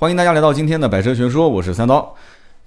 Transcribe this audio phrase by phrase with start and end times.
[0.00, 2.14] 欢迎大家来到今天的百车全说，我是三刀。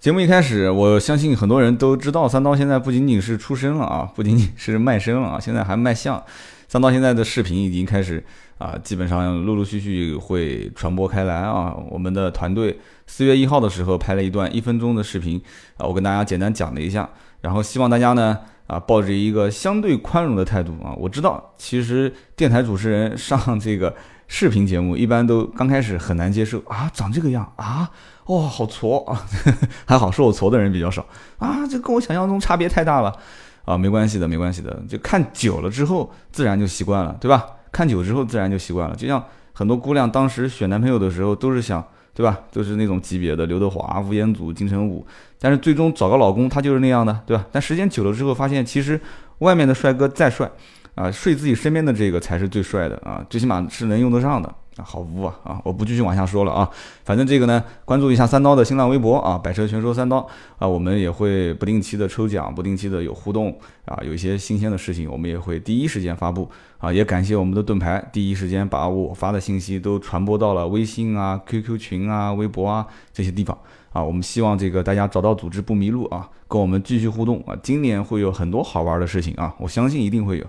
[0.01, 6.21] 节目一开始，我相信很多人都知道，三刀现在不仅仅是出身了啊，不仅仅是卖身了啊，现在还卖相。
[6.67, 8.21] 三刀现在的视频已经开始
[8.57, 11.73] 啊，基本上陆陆续续会传播开来啊。
[11.89, 15.41] 我们的团队四月一号的时候拍了一段一分钟的视频
[15.77, 17.09] 啊，我跟大家简单讲了一下，
[17.39, 18.37] 然后希望大家呢
[18.67, 20.93] 啊，抱着一个相对宽容的态度啊。
[20.97, 23.95] 我知道，其实电台主持人上这个。
[24.33, 27.91] 视频节目一般都刚开始很难接受啊，长这个样啊，
[28.27, 29.27] 哇，好矬啊！
[29.85, 31.05] 还好说我矬的人比较少
[31.37, 33.13] 啊，这跟我想象中差别太大了
[33.65, 37.45] 啊，没关系的，没关系的，就看久了之后自然就习惯了，对吧？
[37.73, 39.21] 看久之后自然就习惯了，就像
[39.51, 42.39] 很多姑娘当时选男朋友的时候都是想，对吧？
[42.53, 45.05] 都是那种级别的刘德华、吴彦祖、金城武，
[45.41, 47.45] 但是最终找个老公他就是那样的，对吧？
[47.51, 48.97] 但时间久了之后发现，其实
[49.39, 50.49] 外面的帅哥再帅。
[50.95, 55.61] 啊，睡自己身边的这个才是最帅的啊，最起码是能用得上的啊，好污啊啊！
[55.63, 56.69] 我不继续往下说了啊，
[57.03, 60.25] 反正这个呢，关注一下三刀的新浪微博啊，百车全说三刀
[60.57, 73.57] 啊，我们也会不定期的抽奖，不定期的有互动啊，有一些新鲜的事情，我们也会第一时间发布啊，也感谢我们的盾牌，第一时间把我发的信息都传播到了微信啊、QQ 群啊、微博啊这些地方
[73.91, 80.45] 啊，我们希望这个大家找到组织不迷路啊，跟我们继续互动啊，今年会有很多好玩的事情啊，我相信一定会有。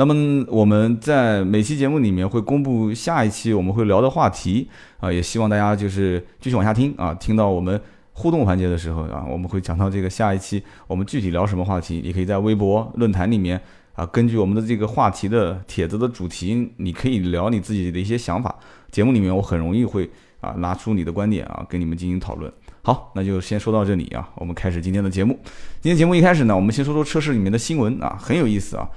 [0.00, 4.66] 那么我们在每期节目里面会公布下一期我们会聊的话题
[4.98, 7.78] 啊，也希望大家就是继续往下听啊，听到我们
[8.14, 13.60] 互动环节的时候啊，我们会讲到这个下一期我们具体聊什么话题，也可以在微博论坛里面
[13.92, 18.58] 啊，根据我们的这个话题的帖子的主题，你可以聊你自己的一些想法，
[18.90, 20.08] 节目里面我很容易会
[20.40, 22.50] 啊拿出你的观点啊，跟你们进行讨论。
[22.80, 25.38] 好，那就先说到这里啊，我们开始今天的节目。
[25.82, 28.88] 今天节目一开始呢，我们先说说车市里面的新闻啊，很有意思啊。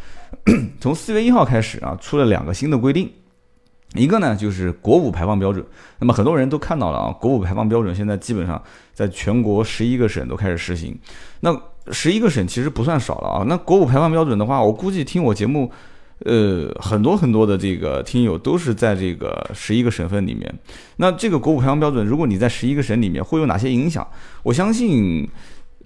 [0.79, 3.09] 从四月一号开始啊，出了两个新的规定，
[3.93, 5.65] 一个呢就是国五排放标准。
[5.99, 8.61] 那么很多人都看到了啊，国五排放标准现在基本上
[8.93, 10.97] 在全国十一个省都开始实行。
[11.39, 11.57] 那
[11.91, 13.45] 十一个省其实不算少了啊。
[13.47, 15.71] 那国五排放标准的话，我估计听我节目，
[16.19, 20.53] 呃，很多很多的这个听友都是在这个十一个省份里面。
[20.97, 24.05] 那这个国五排放标准，如果你在十一个省里面，会有哪些影响？
[24.43, 25.29] 我相信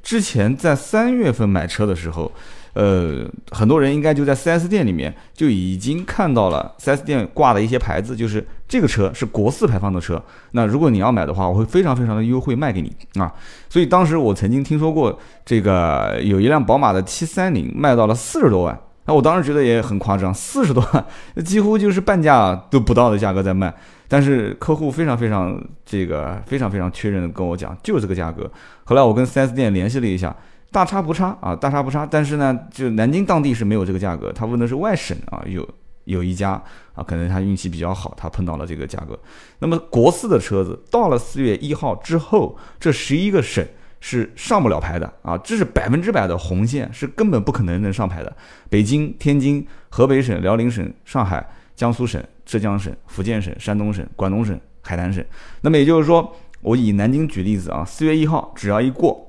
[0.02, 2.31] 之前在三月份买车的时候。
[2.78, 10.22] 呃，很多人应该就在 4S 店里面就已经看到了 4S 店挂的一些牌子，就是这个车是国四排放的车。
[10.52, 13.34] 那如果你要买的话，我会非常非常的优惠卖给你啊。
[13.68, 23.74] 所以当时我曾经听说过这个有一辆宝马的730卖到了四十多万，那我当时觉得也很夸张，四十多万几乎就是半价都不到的价格在卖。
[24.08, 28.48] 但是客户非常非常这个非常非常确认的跟我讲，就是这个价格。
[28.84, 30.36] 后来我跟 4S 店联系了一下。
[30.72, 32.05] 大差不差啊，大差不差。
[32.05, 34.31] 但是呢，就南京当地是没有这个价格。
[34.31, 35.67] 他问的是外省啊，有
[36.03, 36.61] 有一家
[36.94, 39.17] 啊，可能他运气比较好，他碰到了这个价格。
[39.59, 43.66] 那么国四的车子到了四月一号之后，这十一个省
[44.00, 48.35] 是上不了牌的啊，这是百分之百的红线，是根本不可能能上牌的。
[48.69, 51.45] 北京、天津、河北省、辽宁省、上海、
[51.75, 55.23] 江苏省、浙江省、福建省、山东省、广东省、海南省。
[55.61, 59.27] 那么也就是说，我以南京举例子啊，四月一号只要一过。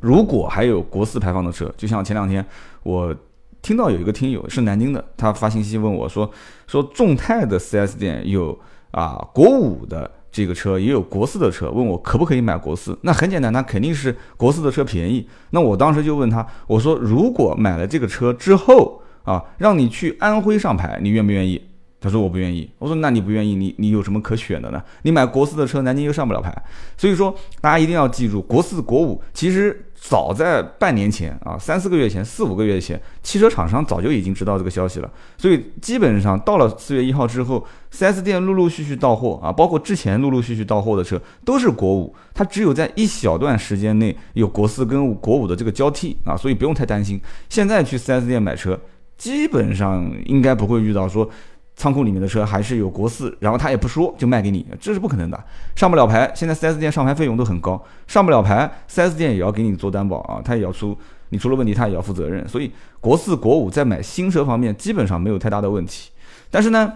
[0.00, 2.44] 如果还有国四排放的车，就像前两天
[2.82, 3.14] 我
[3.62, 6.30] 听到有一个听友是南京的，他发信息问我说，
[6.66, 8.58] 说众泰的 4S 店有
[8.90, 12.96] 啊国五的这个车，也有国四的车，问我可不可以买国四？
[13.02, 15.26] 那很简单，那肯定是国四的车便宜。
[15.50, 21.60] 那我当时就问他，我说如果买了这个车之后啊，让你去安徽上牌，你愿不愿意？
[21.98, 24.80] 他说我不愿意，我说那你不愿意，你你有什么可选的呢？
[25.02, 26.54] 你买国四的车，南京又上不了牌，
[26.96, 35.10] 所以说大家一定要记住，国四、国五其实早在半年前啊，三四个月前、四五个月前，汽车厂商早就已经知道这个消息了。
[35.36, 47.20] 所以基本上到了四月一号之后，4S 店陆陆续续到货啊，包括之前陆陆续续到货的车都是国五，它只有在一小段时间内有国四跟国五的这个交替啊，所以不用太担心。
[47.48, 48.78] 现在去 4S 店买车，
[49.18, 51.28] 基本上应该不会遇到说。
[51.76, 55.38] 仓库里面的车还是有国四，然后他也不说就卖给你，这是不可能的，
[55.76, 56.32] 上不了牌。
[56.34, 60.96] 现在 4S 店上牌费用都很高，上不了牌，4S 店也要给你做担保啊，他也要出，
[61.28, 62.48] 你出了问题他也要负责任。
[62.48, 66.10] 所以国四、国五在买新车方面基本上没有太大的问题。
[66.50, 66.94] 但是呢，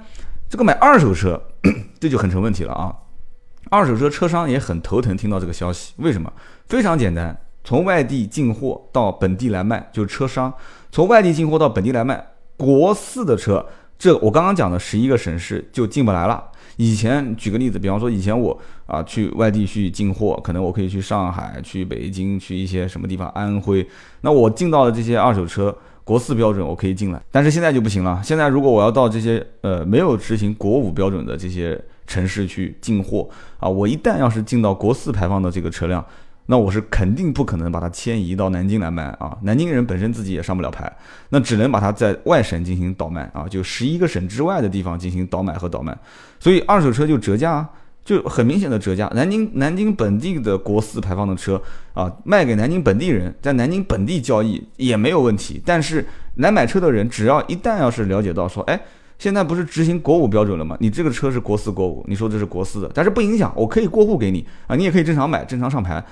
[0.49, 1.39] 这个买二手车
[2.01, 2.91] 这就很成问题了啊！
[3.69, 6.33] 二手车车商也很头疼，听到这个消息，为什么？
[6.69, 10.51] 非常简单，从外地进货到本地来卖，就是车商
[10.91, 13.67] 从外地进货到本地来卖国四的车。
[14.01, 16.43] 这我刚刚讲的十一个省市就进不来了。
[16.79, 23.87] 以前举个例子，比方说以前我啊去外地去进货，可能我可以去上海、去北京、去一些什么地方，安徽。
[24.23, 27.21] 那我进到的这些二手车国四标准，我可以进来。
[27.31, 28.19] 但是现在就不行了。
[28.25, 33.69] 现在如果我要到这些呃没有执行国五标准的这些城市去进货啊。
[33.69, 36.03] 我一旦要是进到国四排放的这个车辆，
[36.51, 39.39] 那我是肯定不可能把它迁移到南京来卖啊。
[39.43, 40.93] 南京人本身自己也上不了牌，
[41.29, 45.97] 那只能把它在外省进行倒卖啊，就十一个省之外的地方进行倒买和倒卖，
[46.41, 47.53] 所以二手车就折价。
[47.53, 47.71] 啊
[48.03, 51.61] 就很明显的折价，南京南京本地的国四排放的车
[51.93, 55.63] 啊，卖给南京本地人，在南京本地交易也没有问题。
[55.65, 56.05] 但是
[56.37, 58.81] 来买车的人，只要一旦要是了解到说，哎，
[59.19, 60.77] 现在不是执行国五标准了吗？
[60.81, 66.03] 你这个车是国四国五，你说这是国四的，但是不影响，我可以过户给你啊，你也可以正常买，正常上牌，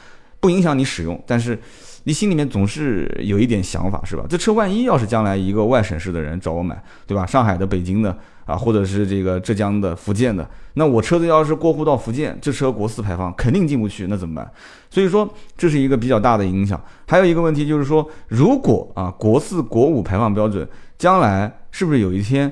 [0.41, 1.23] 不影响你使用。
[1.27, 1.59] 但是
[2.05, 4.25] 你心里面总是有一点想法，是吧？
[4.29, 7.27] 这车万一要是将来一个外省市的人找我买，对吧？
[7.27, 8.17] 上海的、北京的。
[8.49, 14.51] 啊，或者是这个浙江的、福建的，那我车子要是过户到福建，这车国四排放肯定进不去，那怎么办？
[14.89, 16.83] 所以说这是一个比较大的影响。
[17.07, 22.51] 还有一个问题就是说，如果啊国四、国五排放标准将来是不是有一天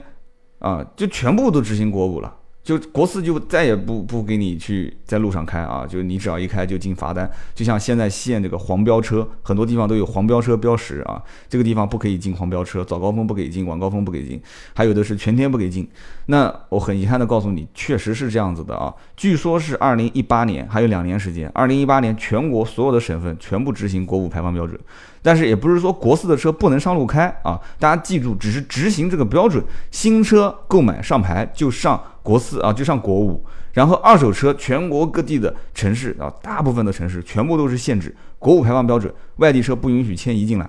[0.58, 2.30] 啊就全部都执行国五了？
[2.66, 14.42] 就国四就再也不不给你去在路上开啊，就你只要一开就进罚单，就像现在限这个黄标车，很多地方都有黄标车标识啊，这个地方不可以进黄标车，早高峰不给进，晚高峰不给进，
[14.74, 15.88] 还有的是全天不给进。
[16.26, 24.76] 那我很遗憾的告诉你，确实是这样子的啊，据说是二零一八年还有两年时间，二零一八年全国所有的省份全部执行国五排放标准。
[25.22, 29.62] 但是也不是说国四的车不能上路开啊，大家记住，只是执行这个标准，
[29.92, 33.40] 新车购买上牌就上国四啊，就上国五，
[33.72, 40.68] 然后二手车全国各地的城市啊，大部分的城市全部都是限制国五排放标准，外地车不允许迁移进来。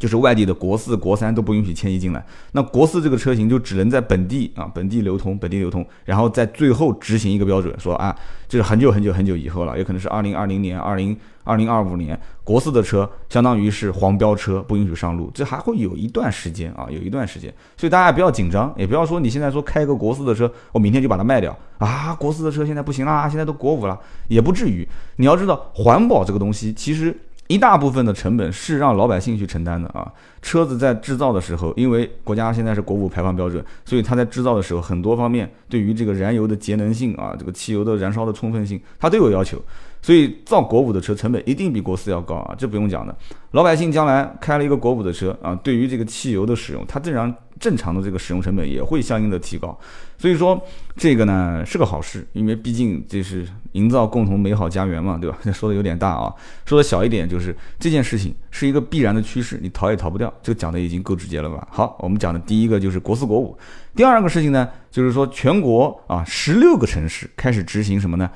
[0.00, 8.16] 就是外地的国四、国三都不允许迁移进来，那国四这个车型就只能在本地啊本地流通，本地流通，然后在最后执行一个标准，说啊，
[8.48, 11.14] 这是很久很久很久以后了，也可能是二零二零年、二零
[11.44, 27.14] 二零二五年，国四的车相当于是黄标车，不允许上路，这还会有一段时间啊，有一段时间，所以大家不要紧张，也不要说你现在说开个国四的车，我明天就把它卖掉啊，国四的车现在不行啦，现在都国五了，也不至于，你要知道环保这个东西其实。
[27.50, 30.06] 一大部分的成本是让老百姓去承担的啊！
[30.40, 39.60] 车子在制造的时候，因为国家现在是国五排放标准，所以它在制造的时候，很多方面对于这个燃油的节能性啊，这个汽油的燃烧的充分性，它都有要求。
[40.00, 43.12] 所以造国五的车成本一定比国四要高啊，这不用讲的。
[43.50, 49.78] 老百姓将来开了一个国五的车啊，对于这个汽油的使用，它自然正常的这个使用成本也会相应的提高。
[50.18, 50.60] 所以说
[50.96, 55.38] 这个呢是个好事，因为毕竟这是营造共同美好家园嘛，对吧？
[55.52, 56.34] 说的有点大啊，
[56.66, 60.32] 说的小一点就是这件事情是一个必然的趋势，你逃也逃不掉。
[60.42, 61.68] 这个讲的已经够直接了吧？
[61.70, 63.56] 好，我们讲的第一个就是国四国五，
[63.94, 68.30] 第二个事情呢，就是说全国啊十六个城市开始执行什么呢？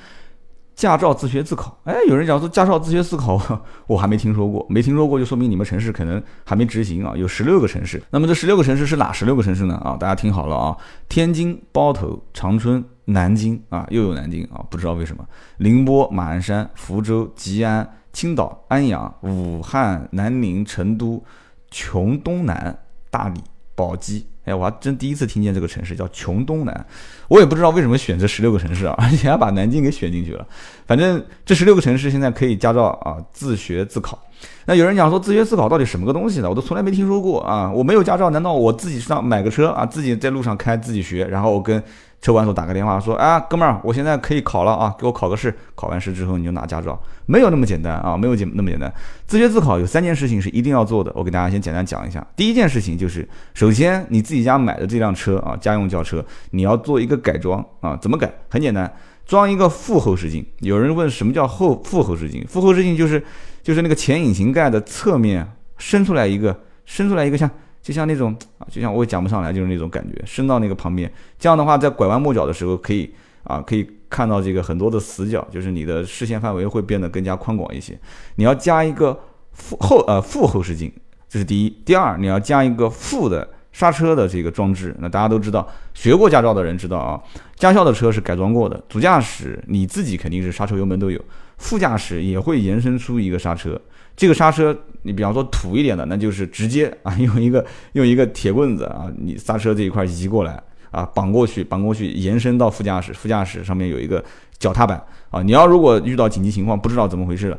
[0.74, 3.40] 驾照自学自考，哎，有人讲说驾照自学自考，
[3.86, 7.14] 我还没听说过，没听说过就说明你们城市可能还没执行啊。
[7.16, 9.76] 有十六个城市，那么这十六个城市是哪十六个城市呢？
[9.76, 10.76] 啊，大家听好了啊，
[11.08, 15.24] 天津、包头、长春、南京啊，又有南京啊，不知道为什么，
[15.58, 21.22] 宁波、马鞍山、福州、吉安、青岛、安阳、武汉、南宁、成都、
[21.70, 22.76] 琼东南、
[23.10, 23.40] 大理、
[23.76, 24.26] 宝鸡。
[24.44, 26.86] 哎，我还真第一次听见这个城市叫穷东南，
[27.28, 30.46] 我也不知道为什么选择十六个城市啊， 而且还把南京给选进去了。
[30.86, 34.18] 反正这十六个城市现在可以驾照啊自学自考。
[34.66, 36.48] 那有人讲说自学自考到底什么个东西呢？
[36.48, 37.70] 我都从来没听说过啊！
[37.70, 41.82] 我没有驾照，难道我自己上买个车啊，自己在路上开自己学，然后我跟。
[42.24, 45.54] 车管所打个电话说啊，哥们儿，我现在可以考了啊，给我考个试。
[45.74, 48.90] 考完试之后你就拿驾照，没有那么简单啊，没有简那么简单。
[49.26, 52.26] 自学自考有三件事情是一定要做的，我给大家先简单讲一下。
[52.34, 58.32] 第一件事情就是，首先你自己家买的这辆车啊，家用轿车，你要做一个改装啊，怎么改？
[58.48, 58.90] 很简单，
[59.26, 60.42] 装一个副后视镜。
[60.60, 62.42] 有人问什么叫后副后视镜？
[62.48, 63.22] 副后视镜就是
[63.62, 67.50] 就是那个前引擎盖的侧面伸出来一个，伸出来一个像。
[67.84, 73.12] 就像那种啊，就像我也讲不上来，就是那种感觉，伸到那个旁边，这样的话，在拐弯抹角的时候，可以
[73.42, 77.96] 啊，可以看到这个很多的死角，就是你的视线范围会变得更加宽广一些。
[78.36, 79.20] 你要加一个
[79.52, 80.90] 副后呃副后视镜，
[81.28, 81.70] 这是第一。
[81.84, 84.96] 第二，你要加一个副的刹车的这个装置。
[85.00, 87.20] 那大家都知道，学过驾照的人知道啊，
[87.56, 91.22] 驾校的车是改装过的，主驾驶你自己肯定是刹车油门都有，
[91.58, 93.78] 副驾驶也会延伸出一个刹车。
[94.16, 104.22] 这个刹车，你比方说土一点的，那就是直接啊，用一个 用一个铁棍子啊，你刹车这一块移过来啊，绑过去，绑过去，延伸到副驾驶，副驾驶上面有一个
[104.58, 105.42] 脚踏板啊。
[105.42, 107.58] 你要如果遇到紧急情况，不知道怎么回事了，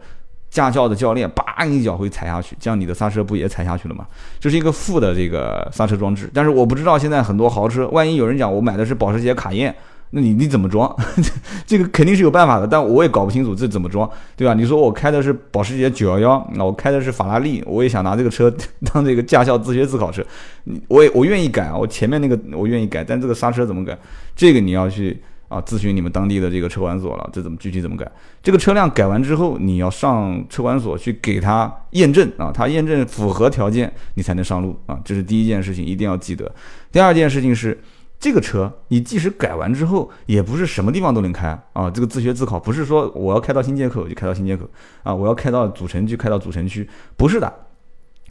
[0.49, 4.07] 驾校的教练叭一脚会踩下去，这样你的刹车不也踩下去了吗？
[4.39, 6.29] 这是一个副的这个刹车装置。
[6.33, 9.75] 但是我不知道现在很多豪车，万一有人讲我买的是保时捷卡宴。
[10.11, 10.95] 那你你怎么装？
[11.65, 14.53] 这个肯定是有办法的，但我也搞不清楚这怎么装，对吧？
[14.53, 18.53] 你说我开的是保时捷911，那我开的是法拉利，我也想拿这个车
[18.93, 20.25] 当这个驾校自学自考车，
[20.87, 23.97] 我也我愿意改啊，我前面那个我愿意改，但这个刹车怎么改？
[24.35, 28.09] 这个你要去啊，咨询你们当地的这个车管所了，这怎么具体怎么改？
[28.41, 36.51] 这个车辆改完之后，你要上车管所去给他验证啊，他验证符合条件，你才能上路啊，这是第一件事情，一定要记得。
[36.91, 37.77] 第二件事情是，
[38.19, 41.89] 这个车你即使改完之后，也不是什么地方都能开啊。
[41.89, 44.69] 这个自学自考不是说我要开到新街口就开到新街口
[45.03, 47.53] 啊，我要开到主城区开到主城区，不是的。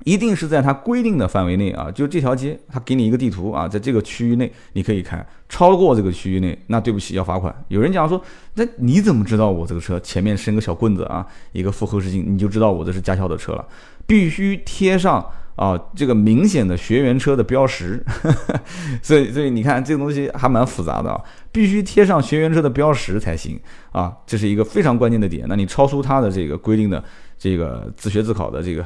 [0.02, 7.54] 一定是在它规定的范围内啊，就这条街，它给你一个地图啊，在这个区域内你可以开，超过这个区域内，那对不起要罚款。
[7.68, 8.20] 有人讲说，
[8.54, 13.64] 那你怎么知道我这个车前面伸个小棍子啊，一个副后视镜，你就知道我这是驾校的车了？
[14.04, 15.24] 必须贴上
[15.56, 18.02] 啊这个明显的学员车的标识，
[19.02, 21.20] 所以所以你看这个东西还蛮复杂的啊，
[21.52, 23.60] 必须贴上学员车的标识才行
[23.92, 25.46] 啊，这是一个非常关键的点。
[25.48, 27.02] 那你超出它的这个规定的
[27.38, 28.84] 这个自学自考的这个。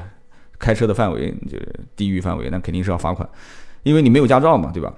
[0.60, 3.28] 开车的范围就是地域范围，那肯定是要罚款，
[3.84, 4.92] 因为你没有驾照嘛，对吧？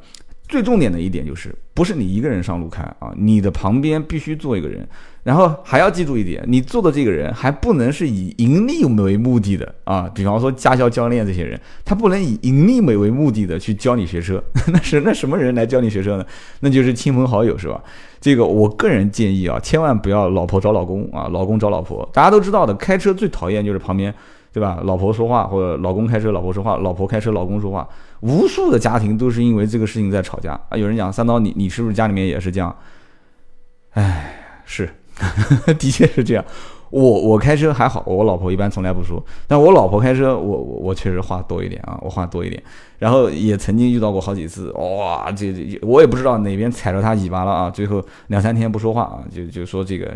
[0.49, 4.89] 最重点的一点就是，不是你一个人上路开啊，你的旁边必须坐一个人，
[5.23, 10.11] 然后还要记住一点，你坐的这个人还不能是以盈利为目的的啊。
[10.15, 16.25] 比方说驾校教练这些人，他不能以盈利为为目的的去教你学车， 那是那什么人来教你学车呢？
[16.61, 17.83] 那就是亲朋好友是吧？
[18.21, 22.09] 这个我个人建议啊，千万不要老婆找老公啊，老公找老婆。
[22.13, 24.15] 大家都知道的，开车最讨厌就是旁边。
[24.53, 24.81] 对吧？
[24.83, 27.89] 老婆说话或者老公开车，老婆说话；老婆开车，老公说话。
[28.23, 30.77] 无数的家庭都是因为这个事情在吵架啊！
[30.77, 32.75] 有人讲三刀，你你是不是家里面也是这样？
[33.93, 34.91] 哎，是，
[35.79, 36.45] 的确是这样。
[36.91, 39.25] 我我开车还好，我老婆一般从来不说。
[39.47, 42.61] 但我老婆开车，我我我确实话多一点啊，我话多一点。
[42.99, 47.71] 然后也曾经遇到过好几次，哇，这这我也不知道哪边踩着她尾巴了啊！
[47.71, 50.13] 最后两三天不说话啊，就就说这个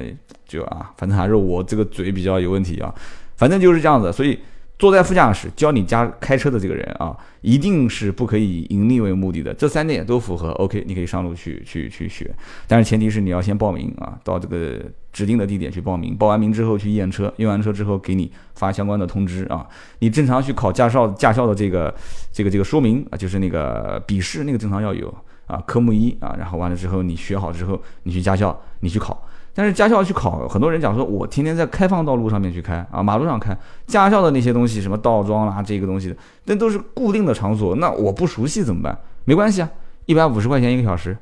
[0.49, 2.93] 就啊，反正还是我这个嘴比较有问题啊。
[3.37, 4.37] 反正就是这样子，所以
[4.85, 9.55] 坐在副驾驶教你家开车的这个人啊，一定是不可以以盈利为目的的。
[9.55, 12.31] 这三点都符合，OK，你可以上路去去去学，
[12.69, 14.79] 但是前提是你要先报名啊，到这个
[15.11, 19.67] 指定的地点去报名，报完名之后去验车，验完车之后给你发相关的通知啊。
[20.01, 21.95] 你正常去考驾照驾校的这个
[22.31, 25.09] 这个这个说明啊，就是那个笔试那个正常要有
[25.47, 29.27] 啊，科目一啊，然后完了之后你学好之后，你去驾校你去考。
[29.55, 33.57] 但是驾校去考，很多人讲说，我天天在开放道路上面去开啊，马路上开，
[33.87, 38.99] 驾校的那些东西，什么倒桩啦，这个东西的，那都是固定的场所，那我不熟悉怎么办？
[39.25, 39.71] 没关系啊，
[40.07, 41.17] 一百五十块钱一个小时，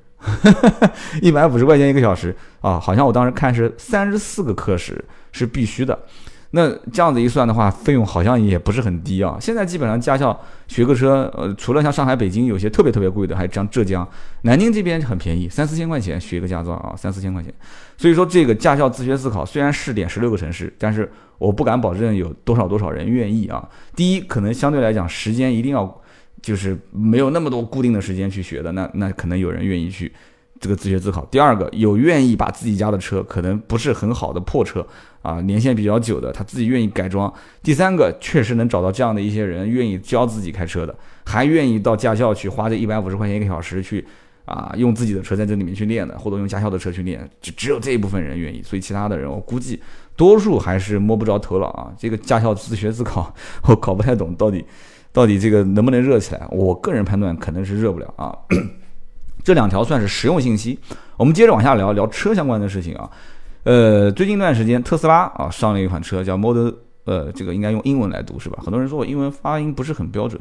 [1.20, 5.98] 一百五十块钱一个小时啊，好像我当时看是三十四个课时是必须的。
[6.54, 9.38] 那这样子一算的话，费用好像也不是很低啊。
[9.40, 14.06] 现在基本上驾校学个车，呃，除了像上海、北京有些特别特别贵的，还像浙江、
[14.42, 17.52] 南京这边很便宜，三四千块钱学个驾照啊，三四千块钱。
[17.96, 23.66] 所以说这个驾校自学自考虽然试点十六个城市，但是我不敢保证有多少多少人愿意啊。
[23.96, 26.02] 第一，可能相对来讲时间一定要
[26.42, 30.12] 就是没有那么多固定的时间去学的，那那可能有人愿意去。
[30.62, 34.86] 这个自学自考，第二个有愿意把自己家的车，可能不是很好的破车
[35.20, 37.30] 啊，年限比较久的，他自己愿意改装。
[37.64, 40.94] 第三个确实能找到这样的一些人，愿意教自己开车的，
[41.26, 44.06] 还愿意到驾校去花这一百五十块钱一个小时去
[44.44, 48.62] 啊，用自己的车在这里面去练的，或者用驾校的车去练，就只有这一部分人愿意。
[48.62, 49.82] 所以其他的人，我估计
[50.14, 51.92] 多数还是摸不着头脑啊。
[51.98, 53.34] 这个驾校自学自考，
[53.66, 54.64] 我搞不太懂到底
[55.12, 56.46] 到底这个能不能热起来？
[56.52, 58.32] 我个人判断可能是热不了啊。
[59.44, 60.78] 这两条算是实用信息，
[61.16, 63.10] 我们接着往下聊聊车相关的事情啊。
[63.64, 66.70] 呃，最近一段时间，特斯拉啊上了一款车叫 Model，
[67.04, 68.58] 呃，这个应该用英文来读是吧？
[68.62, 70.40] 很多人说我英文发音不是很标准，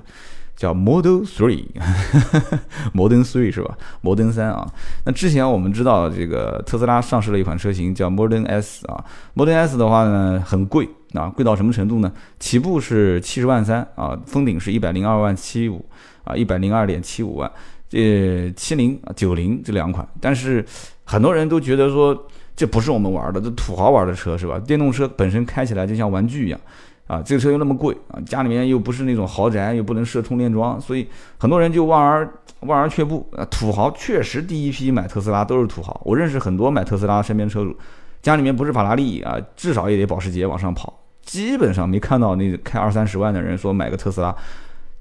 [0.55, 4.67] 叫 Model Three，Model Three 是吧？Model 三啊。
[5.05, 9.03] 那之前我们知道这个特斯拉上市了一款车型叫 Model S 啊
[9.33, 12.11] ，Model S 的话呢很贵啊，贵到什么程度呢？
[12.39, 15.85] 起步是七十万三啊，封顶是一百零二万七五
[16.23, 17.51] 啊，一百零二点七五万。
[17.91, 20.65] 这七零啊九零这两款，但是
[21.03, 24.57] 很多人都觉得说这不是我们玩的，这土豪玩的车是吧？
[24.59, 26.59] 电动车本身开起来就像玩具一样
[27.07, 31.05] 啊，这个车又那么贵啊，家里面又不是那种豪宅，又不能设充电桩，所以
[31.37, 33.43] 很多人就望而望而却步啊。
[33.51, 37.75] 土豪确实第一批买特斯拉都是土豪，我认识很多买特斯拉身边车主，
[38.21, 44.33] 家里面不是法拉利啊，至少也得保时捷往上跑，基本上没看到那开二三十万的人说买个特斯拉。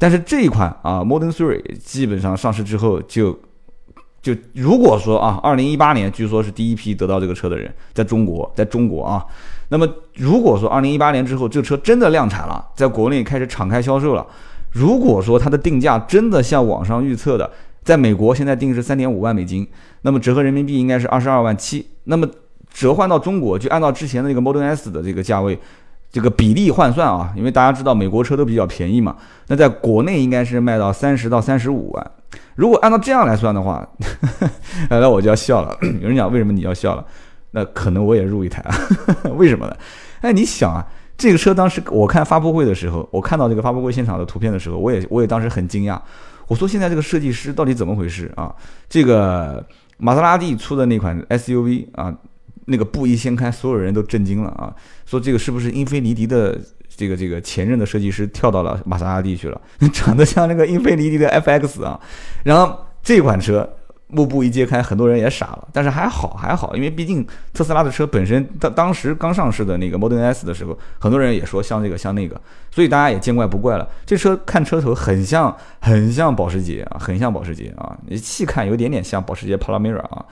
[0.00, 3.38] 但是这一款啊，Modern Three 基本上上市之后就
[4.22, 9.22] 就如果说啊，二零一八年据说是第一批得到这个车的人，在中国，在中国啊，
[9.68, 14.26] 那么如果说二零一八年之后这车真的量产了，在国内开始敞开销售了，
[14.70, 17.50] 如果说它的定价真的像网上预测的，
[17.84, 19.68] 在美国现在定是三点五万美金，
[20.00, 22.26] 那么折合人民币应该是二十二万七，那么
[22.72, 25.58] 折换到中国就按照之前的那个 Modern S 的这个价位。
[26.12, 32.10] 这个比例换算啊，因为大家知道美国车都比较便宜嘛，那在国内应该是卖到三十到三十五万。
[32.56, 33.88] 如果按照这样来算的话，
[34.90, 35.76] 那我就要笑了。
[36.02, 37.04] 有人讲为什么你要笑了？
[37.52, 38.74] 那可能我也入一台啊？
[39.38, 39.76] 为什么呢？
[40.20, 40.84] 哎，你想啊，
[41.16, 45.98] 这个车当时我看发布会的时候，我看到这个发布会现场的图片的时候，我也我也当时很惊讶。
[46.48, 48.52] 我说现在这个设计师到底怎么回事啊？
[48.88, 49.64] 这个
[49.96, 52.12] 玛莎拉蒂出的那款 SUV 啊。
[52.66, 54.74] 那个布一掀开，所有人都震惊了啊！
[55.06, 59.60] 说这个是不是英菲尼迪的这个这个前任的设计师跳到了玛莎拉蒂去了？
[59.92, 61.98] 长得像那个英菲尼迪的 FX 啊！
[62.44, 63.68] 然后这款车
[64.08, 72.40] 幕布一揭开，很多人也傻了，但是还好还好，因为毕竟特斯拉的车本身当当时刚上市的那个 Model S 的时候，很多人也说像这个像那个，
[72.72, 73.88] 所以大家也见怪不怪了。
[74.04, 77.96] 这车看车头很像很像保时捷啊，很像保时捷啊！
[78.08, 80.26] 你细看有点点像保时捷 Panamera 啊。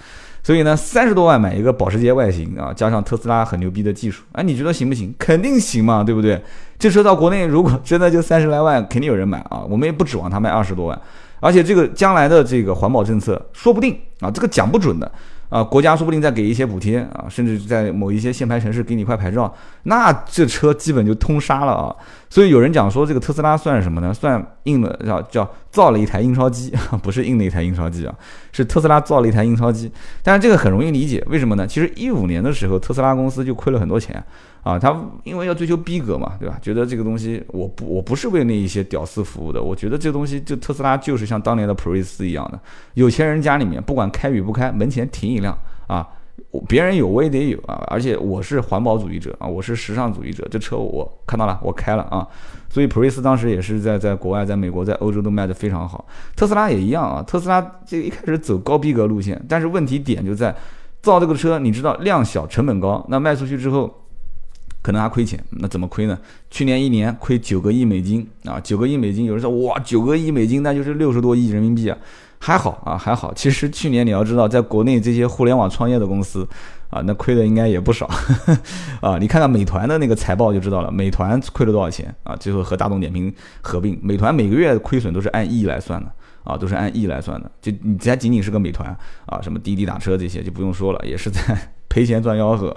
[0.49, 5.15] 所以呢，三十多万买一个保时捷外形啊，加上特斯拉很牛逼的技术，哎，你觉得行不行？
[5.19, 6.43] 肯定行嘛，对不对？
[6.79, 9.61] 这车到国内如果真的就三十来万，肯定有人买啊。
[9.69, 10.99] 我们也不指望它卖二十多万，
[11.41, 15.13] 而且这个将来的这个环保政策，说不定啊，这个讲不准的。
[15.51, 21.95] 啊，国家说不定再给一些补贴啊，甚至在某一些限牌城市给你一块牌照，那这车基本就通杀了啊！
[22.31, 24.13] 所以有人讲说这个特斯拉算什么呢？
[24.13, 28.15] 算印了叫叫造了一台印钞机， 不是印了一台印钞机啊，
[28.53, 29.91] 是特斯拉造了一台印钞机。
[30.23, 31.67] 但是这个很容易理解，为什么呢？
[31.67, 34.23] 其实一五年的时候，特斯拉公司就亏了很多钱。
[34.65, 34.95] 啊，他
[35.25, 36.59] 因为要追求逼格嘛，对吧？
[36.61, 42.61] 觉得这个东西我不我不是为那一些屌丝服务的，我觉得这东西就特斯拉就是像当年的普锐斯一样的，
[42.93, 45.57] 有钱人家里面不管开与不开，门前停一辆
[45.87, 46.07] 啊，
[46.67, 52.27] 别人有我也得有啊，而且我是环保主义者啊，我是时尚主义者，这车我看到了，我开了啊，
[52.69, 56.05] 所以普锐斯当时也是在在国外，在美国，在欧洲都卖得非常好，
[56.37, 60.55] 特斯拉也一样啊，特斯拉这一开始走高逼格路线，但是问题点就在
[61.03, 63.93] 造这个车，你知道量小成本高，那卖出去之后。
[64.81, 66.17] 可能还亏钱，那怎么亏呢？
[66.51, 71.99] 去年一年亏九个亿美金啊，九个亿美金，有人说哇，九个亿美金那就是六十多亿人民币啊，
[72.39, 73.33] 还好啊，还好。
[73.35, 76.47] 其实去年你要知道，在国内这些互联网创业的公司
[76.91, 78.09] 啊，那亏的应该也不少
[79.03, 79.19] 啊。
[79.19, 82.37] 你看看美团的那个财报就知道了，美团亏了多少钱啊？
[82.37, 86.11] 最后和大众点评合并，美团每个月亏损都是按亿来算的
[86.45, 87.51] 啊，都是按亿来算的。
[87.61, 91.41] 就你才仅仅是个美团啊，什么滴滴打车这些就不用说了，也是在
[91.91, 92.75] 赔钱赚吆喝。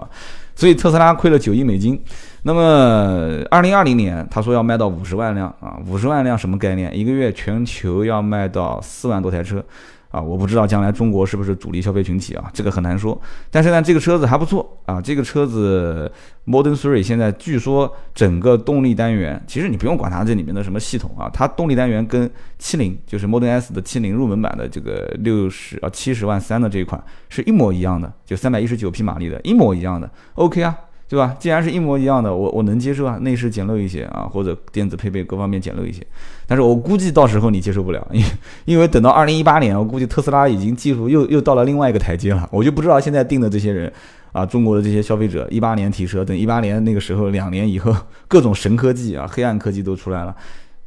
[0.56, 2.00] 所以特斯拉亏了九亿美金，
[2.44, 6.96] 那么二零二零年他说要卖到五十万辆啊，五十万辆什么概念？
[6.98, 9.64] 一个月全球要卖到四万多台车。
[10.12, 13.18] 啊，我不知道将来中国是不是主力消费群体啊，这个很难说。
[13.50, 16.12] 但是呢，这个车子还不错啊，这个车子
[16.46, 30.76] Modern Three 现在据说整个动力单元，其实你不用管它这里面的什么系统啊，它动力单元跟七零就是 Modern S 的七零入门版的这个六十啊七十万三的这一款是一模一样的，就三百一十九匹马力的一模一样的，OK 啊。
[31.12, 31.36] 对吧？
[31.38, 36.02] 既然是一模一样的，我我能接受啊，内饰简陋一些啊，或者电子配备各方面简陋一些。
[36.48, 38.24] 但是我估计到时候你接受不了， 因
[38.64, 42.48] 因为等到二零一八年，我估计特斯拉已经技术又又到了另外一个台阶了。
[42.50, 43.92] 我就不知道现在定的这些人
[44.32, 47.94] 啊，中国的这些消费者，一八年提车，等一八年那个时候，两年以后，
[48.30, 50.34] 各种神科技啊、黑暗科技都出来了，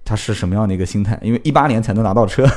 [0.07, 1.19] 他是什么样的一个心态？
[1.21, 2.49] 因为一八年才能拿到车，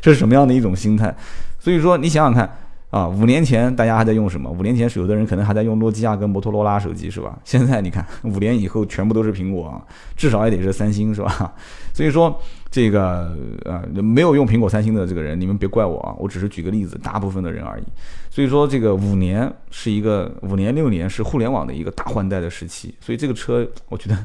[0.00, 1.14] 这 是什么样的一种心态？
[1.60, 2.50] 所以说，你想想看。
[2.90, 4.48] 啊，五年前大家还在用什么？
[4.48, 7.36] 五年前有的人可能还在用诺基亚跟摩托罗拉手机，是吧？
[7.44, 9.82] 现在你看，五年以后全部都是苹果啊，
[10.16, 11.52] 至少也得是三星，是吧？
[11.92, 17.84] 所以说这个呃，没有用苹果、三星的这个人，你们别怪我啊，我只是举个例子，大部分的人而已。
[18.30, 24.16] 所以说这个五年是一个五年六年是互联网的一个大换代的时期，所以这个车我觉得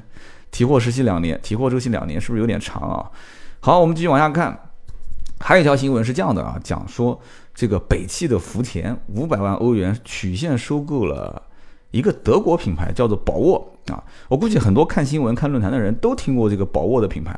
[0.52, 3.10] 提货时期两年，提货周期两年是不是有点长啊？
[3.62, 4.56] 好，我们继续往下看，
[5.40, 7.20] 还有一条新闻是这样的啊，讲说。
[7.60, 11.44] 这个北汽的福田五百万欧元曲线收购了
[11.92, 14.02] 一个德国品牌，叫做宝沃啊。
[14.30, 17.38] 我估计很多看新闻、看论坛的人都听过这个宝沃的品牌，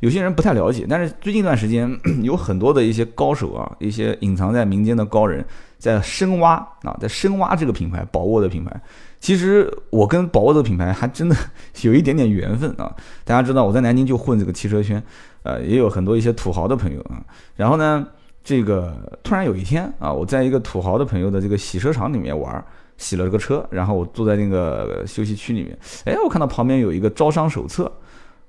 [0.00, 0.84] 有些人不太了解。
[0.86, 1.90] 但是最近一段时间，
[2.22, 5.42] 有很多的一些高手啊，一些隐藏在民间的高人，
[5.78, 8.78] 在深挖啊，在深挖这个品牌宝沃的品牌。
[9.18, 11.34] 其实我跟宝沃的品牌还真的
[11.80, 12.94] 有一点点缘分啊。
[13.24, 15.02] 大家知道我在南京就混这个汽车圈，
[15.42, 17.24] 呃，也有很多一些土豪的朋友啊。
[17.56, 18.06] 然后呢？
[18.44, 22.62] 这个突然有一天啊，我在一个土豪的朋友的这个洗车场里面玩，
[22.98, 27.90] 洗了个车，然后我坐在那个休息区里面，哎，我看到旁边有一个招商手册，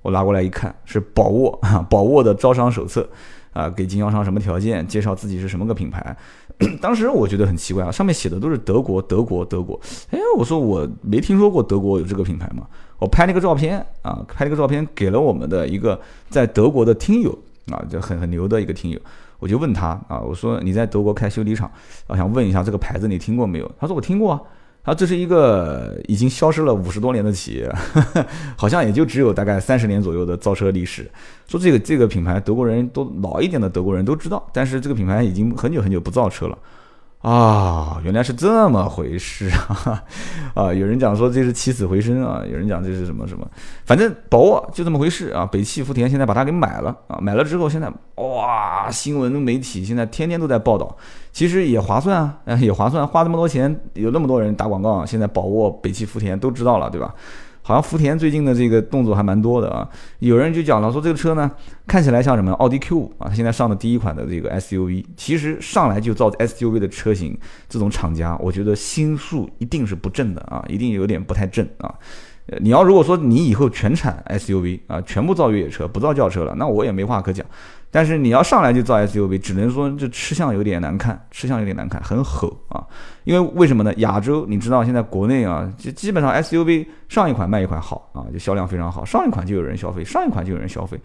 [0.01, 3.10] 我拿过来一看，是宝沃啊， 宝沃的招商手册
[3.53, 6.15] 啊，给经销商什么条件，介绍自己是什么个品牌。
[6.81, 9.79] 当时我觉得很奇怪啊，上面写的都是德国，德国，德国。
[10.12, 12.67] 哎，我说我没听说过德国有这个品牌嘛，
[12.99, 17.31] 我拍了个照片啊，拍了个照片给了我们的一个在德国的听友
[17.71, 18.99] 啊，就很很牛的一个听友。
[19.39, 21.71] 我就问他啊，我说你在德国开修理厂，
[22.08, 23.71] 我想问一下这个牌子你听过没有？
[23.80, 24.41] 他说我听过啊，
[24.84, 27.71] 他说，这是一个已经消失了五十多年的企业，
[28.56, 31.10] 好像也就只有大概三十年左右的造车历史。
[31.48, 36.58] 说这个这个品牌，德国人都老一点的德国人都知道，但是这个品牌已经很久很久不造车了。
[37.26, 40.04] 啊，原来是这么回事啊！
[40.54, 43.48] 啊，有人讲说这是起死回生啊，有人讲这是什么什么，
[43.84, 45.44] 反正宝沃就这么回事啊。
[45.44, 47.92] 北汽福田现在把它给买了啊，买了之后现在
[48.24, 50.96] 哇，新闻媒体现在天天都在报道，
[51.32, 57.12] 其实也划算啊，也划算，花那么多钱，有那么多人打广告，现在宝沃、北汽福田都知道了，对吧？
[57.67, 61.49] 好像福田最近的这个动作还蛮多的啊，有人就讲了说这个车呢
[61.88, 67.36] 看起来像什么奥迪 Q 五啊，它现在上的第一款的这个 SUV，其实上来就造 SUV 的车型，
[67.67, 71.91] 这种厂家我觉得心术一定是不正的啊，一定有点不太正啊。
[72.60, 77.43] 你要如果说你以后全产 SUV 啊，全部造越野车不造轿车了，那我也没话可讲。
[77.95, 82.84] 但是你要上来就造 SUV，只能说这吃相有点难看，吃相有点难看，很吼啊！
[83.23, 83.93] 因为为什么呢？
[83.99, 90.99] 亚洲你知道现在国内啊，就基本上 SUV 上一款卖一款好啊，就销量非常好，上一款就有人消费，上一款就有人消费，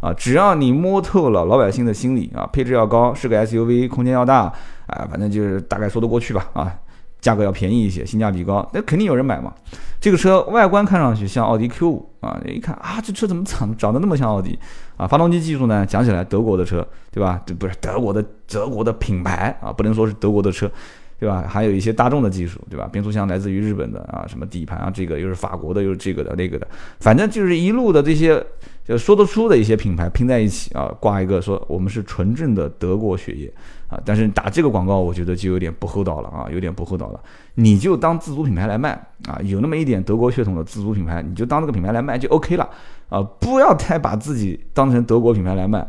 [0.00, 4.52] 啊，只要你摸透了老百姓的心理啊，配置要高，是个 SUV，空间要大，
[4.88, 6.74] 啊，反正就是大概说得过去吧，啊。
[7.20, 9.52] 价格要便宜一些，性价比高，那肯定有人买嘛。
[10.00, 14.58] 这个车外观看上去像奥迪 Q 五啊，一看啊，这车怎么长长得那么像奥迪
[15.02, 15.06] 啊？
[15.06, 17.42] 发动机技术呢，讲起来德国的车，对吧？
[17.44, 20.70] 这不是德国的德国的品牌啊，不能说是德国的车，
[21.18, 21.44] 对吧？
[21.48, 22.88] 还有一些大众的技术，对吧？
[22.92, 26.66] 变速箱来自于日本的啊，什么底盘啊，这个又是法国的，又是这个的那个的，
[27.00, 28.44] 反正就是一路的这些
[28.84, 33.52] 就说得出的一些品牌拼在一起啊，挂一个说我们是纯正的德国血液。
[33.88, 37.20] 啊，但是打这个广告，我觉得就有点不厚道了啊，有点不厚道了。
[37.56, 38.92] 你就当自主品牌来卖
[39.28, 42.66] 啊，有那么一点德国血统的自主品牌，你就当这个品牌来卖就 OK 了
[43.10, 45.86] 啊，不要太把自己当成德国品牌来卖。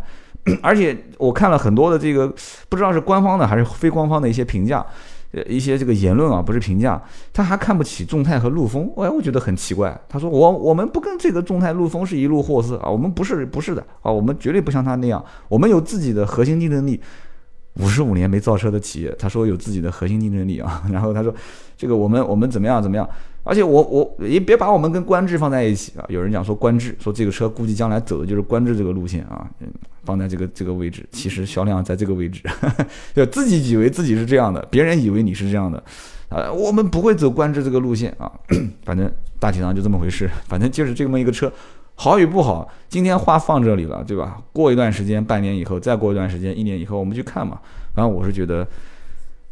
[0.62, 2.28] 而且我看了很多的这个，
[2.68, 4.86] 不知道是官方的还是非官方的一些评价，
[5.34, 7.02] 呃，一些这个言论啊，不是评价，
[7.34, 10.00] 他还看不起众泰和陆风，哎，我觉得很奇怪。
[10.08, 17.02] 他说我我们不跟这个众泰陆风是一路货色啊，我们不是不是的啊，我们绝对不像他那样，我们有自己的核心竞争力。
[17.80, 20.84] 五十五年没造车的企业，他说有自己的核心竞争力啊。
[20.94, 21.34] 然后他说，
[21.84, 23.08] 这个我们我们怎么样怎么样？
[23.44, 26.06] 而且我我也别把我们跟观致放在一起啊。
[26.08, 29.46] 有人讲说观致，说这个车估计将来走的就是观致这个路线啊，
[30.06, 32.42] 放在这个这个位置，其实销量在这个位置，
[33.14, 35.84] 就自己以为自己是这样的，别人以为你是这样的，
[36.30, 38.32] 啊，我们不会走观致这个路线啊。
[38.86, 41.52] 反正大体上就这么回事，反正就是这么一个车。
[41.96, 44.42] 好与不好，今天话放这里了，对吧？
[44.52, 47.60] 过一段时间，半年以后，再过一段时间，一年以后，我们去看嘛。
[47.94, 48.68] 反正我是觉得，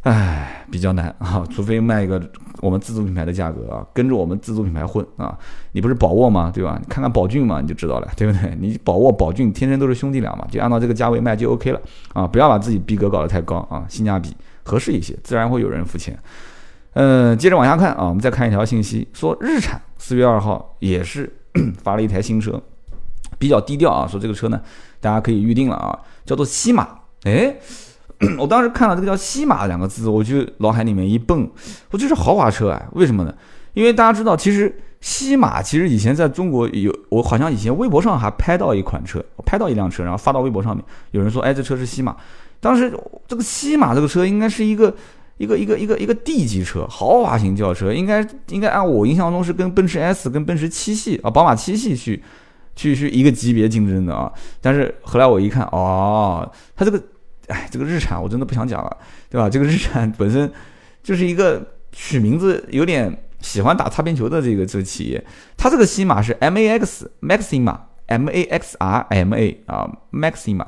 [0.02, 1.44] 唉，比较难啊。
[1.50, 2.20] 除非卖一个
[2.60, 5.38] 我们自主品牌的价格啊，跟着我们自主品牌混啊。
[5.72, 6.50] 你不是宝沃吗？
[6.52, 6.78] 对吧？
[6.80, 8.56] 你看看宝骏嘛，你就知道了，对不对？
[8.60, 11.80] 你宝沃、宝骏天生都是兄弟俩嘛，就按照这个价位卖就 OK 了
[12.12, 12.26] 啊。
[12.26, 16.18] 不要把自己逼格搞得太高啊，性价比合适一些，自然会有人付钱。
[16.94, 21.32] 嗯，接着往下看啊，我们再看一条信息，说日产四月二号也是。
[21.84, 22.58] 发了一台新车，
[23.38, 24.58] 比较低调啊，说这个车呢，
[25.00, 25.92] 大家可以预定了啊，
[26.24, 26.88] 叫做西马。
[27.24, 27.54] 哎，
[28.38, 31.50] 我当时看到这个叫西马两个字，我就脑海里面一蹦，
[31.90, 32.82] 我这是豪华车啊？
[32.92, 33.34] 为什么呢？
[33.74, 42.16] 因为大家知道，其实西马其实以前在中国有，我好像以前微博上还拍到一款车，我拍到一辆车，然后发到微博上面，有人说，哎，这车是西马。
[42.60, 42.92] 当时
[43.26, 44.94] 这个西马这个车应该是一个。
[45.38, 52.22] 一个一个一个一个 D 级车，豪华型轿车，应该应该按我印象中是跟奔驰 S、跟奔驰七系啊、宝马七系去
[52.76, 54.30] 去去一个级别竞争的啊。
[54.60, 57.02] 但是后来我一看，哦，它这个，
[57.48, 58.96] 哎，这个日产我真的不想讲了，
[59.28, 59.50] 对吧？
[59.50, 60.50] 这个日产本身
[61.02, 65.24] 就是一个取名字有点喜欢打擦边球的这个这个企业，
[65.56, 67.76] 它这个西马是 MAX Maxima
[68.06, 70.66] M A X R M A 啊 Maxima。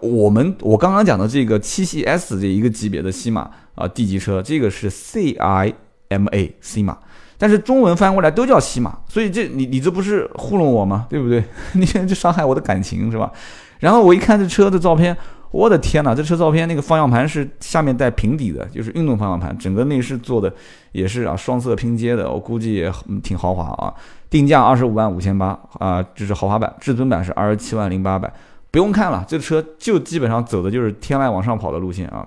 [0.00, 5.74] 我们我刚刚讲的这个七系 S 这一个级别的西马啊 D 级车，这个是 C I
[6.10, 6.96] M A 西马，
[7.36, 11.06] 但是中文翻过来都叫西马，所以这你你这不是糊弄我吗？
[11.10, 11.42] 对不对？
[11.74, 13.32] 你现在就伤害我的感情是吧？
[13.80, 15.16] 然后我一看这车的照片，
[15.50, 20.52] 我的天呐，这车照片那个方向盘是下面带平底的，就是运动方向盘，整个内饰做的
[20.92, 23.92] 也是啊双色拼接的，我估计也挺豪华啊。
[24.28, 28.32] 定价二十五万五千八啊，这是豪华版，至尊版是二十七万零八百。
[28.70, 32.24] 不用看了，这车就基本上走的就是天籁往上跑的路线啊，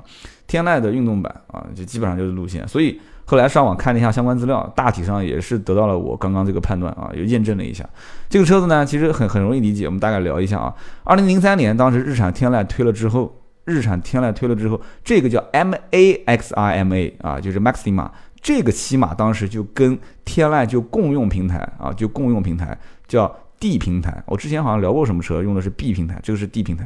[0.53, 2.67] 天籁的运动版啊，就基本上就是路线。
[2.67, 7.83] 所以后来上网看了一下相关资料，大体上也是得到了我刚刚这个判断啊，又验证了一下。
[8.29, 10.71] 这个车子呢，其实很很容易理解，我们大概聊一下啊。
[11.03, 13.35] 二零零三年，当时日产天籁推了之后，
[13.65, 18.07] 日产天籁推了之后，这个叫 M A X I M A 啊，就是 Maxima
[18.39, 23.35] 这个起码当时就跟天籁就共用平台啊，就共用平台叫。
[23.59, 26.85] D 平台，我之前好像聊过什么车用的是 B 平台，这个是 D 平台。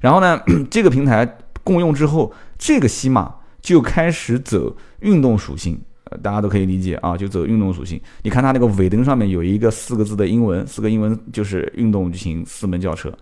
[0.00, 1.24] 然后呢， 这个平台
[1.62, 5.78] 共用之后，这个西马就开始走运动属性
[6.10, 8.00] 呃大家都可以理解啊，就走运动属性。
[8.22, 13.12] 你看它那个尾灯上面有一个四个字的英文，四个英文就是运动型四门轿车，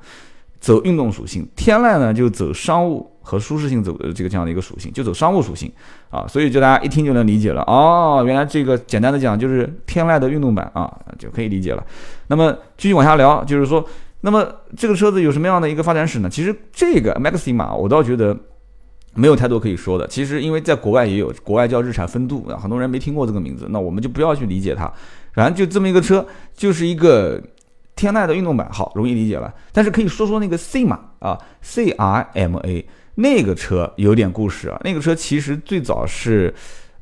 [0.60, 1.48] 走运动属性。
[1.56, 5.72] 天籁呢就走商务和舒适性走这个这样的一个属性，就走商务属性
[6.10, 11.82] 啊，所以就大家一听就能理解了哦，原来这个简单的讲就是天籁的运动版啊，就可以理解了。
[12.26, 13.82] 那么继续往下聊，就是说，
[14.20, 16.28] 那么这个车子有什么样的一个发展史呢？
[16.28, 18.36] 其实这个 Maxima 我倒觉得。
[19.14, 20.07] 没有太多可以说的。
[20.09, 24.92] 其实，因为在国外也有，国外叫日产风度啊，很多人没听过这个名字，那我们就不要去理解它。
[25.33, 26.24] 反正就这么一个车，
[26.55, 27.42] 就是一个
[27.96, 29.53] 天籁的运动版，好，容易理解了。
[29.72, 34.81] 但是可以说说那个 C 马啊，C R M A 那个车有点故事啊。
[34.85, 36.55] 那个车其实最早是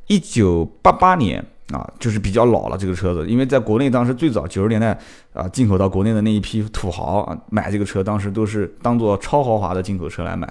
[0.07, 4.99] 一九八八年啊，就是比较老了这个车子，因为在国内当时最早九十年代
[5.33, 10.51] 啊进口到国内的那一批土豪啊买这个车，当时都是当做超豪华的进口车来买。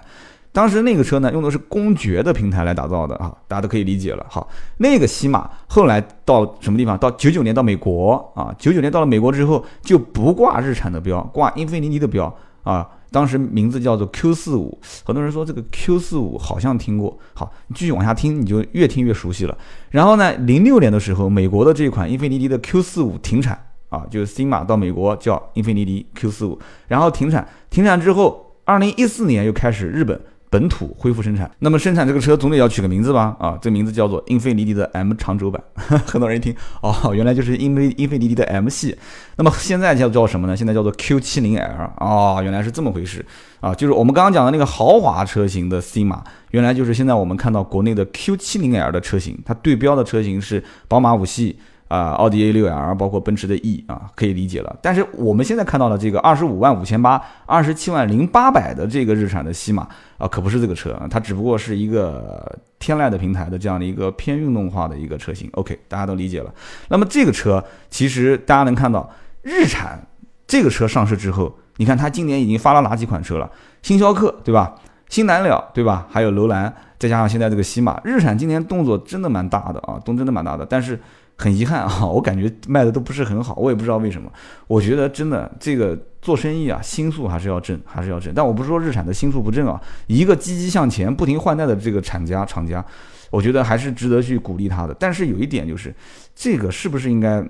[0.54, 4.26] 当时那个车呢，用的是公爵的平台来打造的啊，大家都可以理解了。
[4.30, 6.98] 好，那个西马后来到什么地方？
[6.98, 12.88] 到九九年到美国啊，九九年到了美国之后就不挂日产的标，挂英菲尼迪的标啊。
[13.12, 17.18] 当时名字叫做 Q 四五，很多人说这个 Q 四五好像听过。
[17.34, 19.58] 好，你继续往下听，你就越听越熟悉了。
[19.90, 23.58] 然后呢，零六年的时候，美国的这款英菲尼迪的 Q 四五停产
[23.90, 30.20] 啊，就是新马到美国叫英菲尼迪 Q 四五，然后停产，停产之后，二零一四年又开始日本。
[30.52, 33.34] 本土恢复生产，那么生产这个车总得要取个名字吧？
[33.40, 35.64] 啊，这名字叫做英菲尼迪的 M 长轴版。
[36.06, 38.94] 很多人一听，哦，原来就是英菲英菲尼迪的 M 系。
[39.38, 40.58] 那么现在叫叫什么呢？
[40.58, 41.92] 现在叫做 Q70L。
[42.00, 43.26] 哦，原来是这么回事
[43.62, 43.74] 啊！
[43.74, 51.58] 就是我们刚刚讲的那个豪华车型的 C 码，原来就是现在我们看到国内的 Q70L 的车型，它对标的车型是宝马五系。
[51.92, 54.74] 啊，奥迪 A6L，包括奔驰的 E 啊，可以理解了。
[54.82, 59.86] 但是我们现在看到的这个二十五万五千八、二十七万零八百的这个日产的西马
[60.18, 65.50] 啊，可不是这个车啊，它只不过是一个天籁的平台的这样的一个偏运动化的一个车型。
[65.52, 66.54] OK，大家都理解了。
[66.88, 69.10] 那么这个车其实大家能看到，
[69.42, 70.02] 日产
[70.48, 73.52] 这个车上市之后，你看它今年已经发了哪几款车了？
[73.82, 74.74] 新逍客对吧？
[75.10, 76.08] 新蓝鸟对吧？
[76.10, 80.98] 还有楼兰，再加上现在这个西马，日产今年动作真的蛮大的啊，动真的蛮大的，但是。
[81.42, 84.32] 很遗憾啊， 我感觉卖的都不是很好，我也不知道为什么。
[84.68, 88.32] 我觉得真的这个做生意啊，心术还是要正，还是要正。
[88.36, 92.86] 但我不是说日产的心术不正啊，一个积极向前、不停换代的这个厂家厂家，
[93.32, 94.94] 我觉得还是值得去鼓励他的。
[94.94, 95.92] 但是有一点就是，
[96.36, 97.44] 这个是不是应该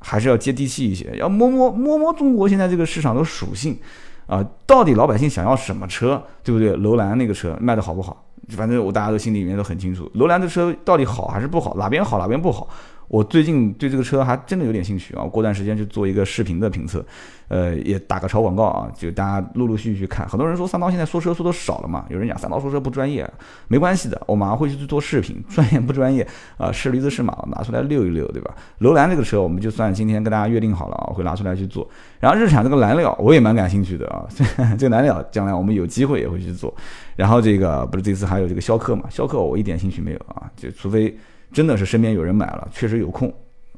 [0.00, 3.78] 还是要接地气一些，要摸摸摸摸中国现在这个市场的属性
[4.26, 4.44] 啊？
[4.66, 6.74] 到底老百姓想要什么车，对不对？
[6.74, 8.24] 楼兰那个车卖的好不好？
[8.50, 12.68] 反正我大家都心里面都很清楚，楼兰的车到底好还是不好，哪边好哪边不好。
[13.08, 15.24] 我最近对这个车还真的有点兴趣啊！
[15.24, 17.04] 过段时间去做一个视频的评测，
[17.48, 20.28] 呃，也打个超广告啊，就大家陆陆续续去看。
[20.28, 23.28] 很多人说三刀现在说车说的少了嘛，有人讲三刀说车不专业，
[23.66, 26.26] 没关系的，我马上会去做视频，专业不专业
[26.58, 26.70] 啊？
[26.70, 28.54] 是驴子是马，拿出来溜一溜，对吧？
[28.80, 31.88] 楼兰这个车，我们就算今天跟大家约定好了啊，会拿出来去做。
[32.20, 34.26] 然后日产这个蓝鸟，我也蛮感兴趣的啊，
[34.76, 36.74] 这个蓝鸟将来我们有机会也会去做。
[37.16, 39.04] 然后这个不是这次还有这个逍客嘛？
[39.08, 41.16] 逍客我一点兴趣没有啊，就除非。
[41.52, 43.32] 真的是身边有人买了，确实有空，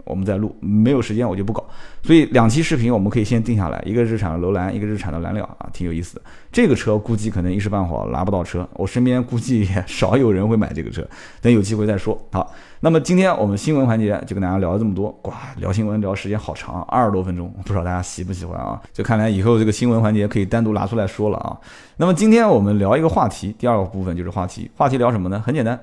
[0.04, 1.64] 我们再录，没有时间我就不搞。
[2.02, 6.22] 所以两期视频我们可以先定下来，一个日产的楼兰，一个日产的蓝鸟啊，挺有意思的。
[6.50, 11.06] 这个车估计可能一时半会儿拿不到车，我身边估计也少有人会买这个车，
[11.40, 12.18] 等有机会再说。
[12.33, 18.80] 好，那么今天我们新闻环节就跟大家聊了这么多，哇，聊新闻聊时间好长，二十多分钟，不知道大家喜不喜欢啊？
[18.92, 21.56] 就看来以后这个新闻环节可以单独拿出来说了啊。
[21.98, 25.40] 那么今天我们聊一个话题，第二个部分就是话题，话题聊什么呢？
[25.44, 25.78] 很简单。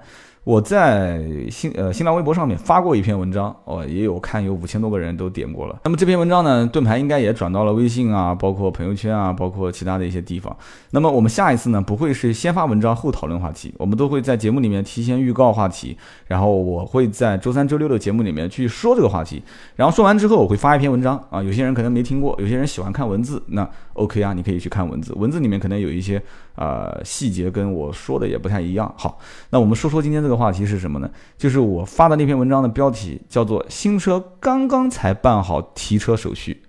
[0.48, 5.78] 我在新呃新浪微博上面发过一篇文章，哦，也有看有五千多个人都点过了。
[5.84, 10.56] 那么这篇文章呢，盾牌应该也转到了微信啊，包括朋友圈啊，包括其他的一些地方。
[10.92, 19.44] 那么我们下一次呢，不会是先发文章后讨论话题，我们都会在节目里面提前预告话题，然后我会在周三、周六的节目里面去说这个话题。
[19.76, 26.24] 然后说完之后，我会发一篇文章啊，有些人可能没听过，有些人喜欢看文字，那 OK 啊，你可以去看文字，文字里面可能有一些
[26.58, 28.94] 呃细节跟我说的也不太一样。
[28.98, 30.38] 好，那我们说说今天这个。
[30.38, 31.10] 话题是什么呢？
[31.36, 36.62] 就是我发的那篇文章的标题叫做“新车刚刚才办好提车手续，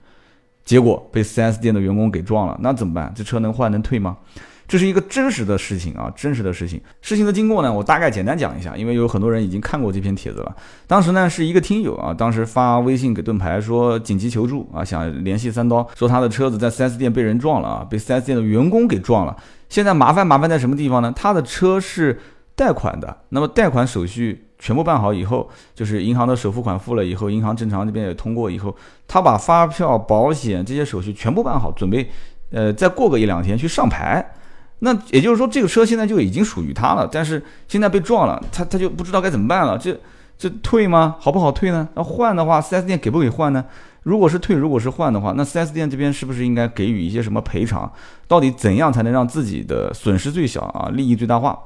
[0.64, 3.12] 结果被 4S 店的员工给撞了，那怎么办？
[3.14, 4.16] 这车能换能退吗？”
[4.66, 6.80] 这是一个真实的事情啊，真实的事情。
[7.02, 10.56] 事情的经过呢，我大概简单讲一下，因为有很多人已经看过这篇帖子了。
[10.86, 19.36] 当时呢，是一个听友啊，当时发微信给盾牌说紧急求助啊，想联系三刀，说他的车子在 4S 店被人撞了啊，被 4S 店的员工给撞了。
[19.68, 21.12] 现在麻烦麻烦在什么地方呢？
[21.14, 22.20] 他的车是。
[22.58, 28.74] 贷款的，那么贷款手续全部办好以后，就是银行的首付款付了以后，银行正常这边也通过以后，
[29.06, 32.10] 他把发票、保险这些手续全部办好，准备，
[32.50, 34.34] 呃，再过个一两天去上牌。
[34.80, 39.78] 那也就是说，这个车现在就已经属于他了，但是现在被撞了，他他就不知道该怎么办了。
[39.78, 39.96] 这
[40.36, 41.14] 这退吗？
[41.20, 41.88] 好不好退呢？
[41.94, 43.64] 那换的话，4S 店给不给换呢？
[44.08, 47.92] 如果是退，如果是换的话，那 4S 店这边是不是应该给予一些什么赔偿？
[48.26, 51.58] 到底怎样才能让自己的损失最小啊，利益最大化？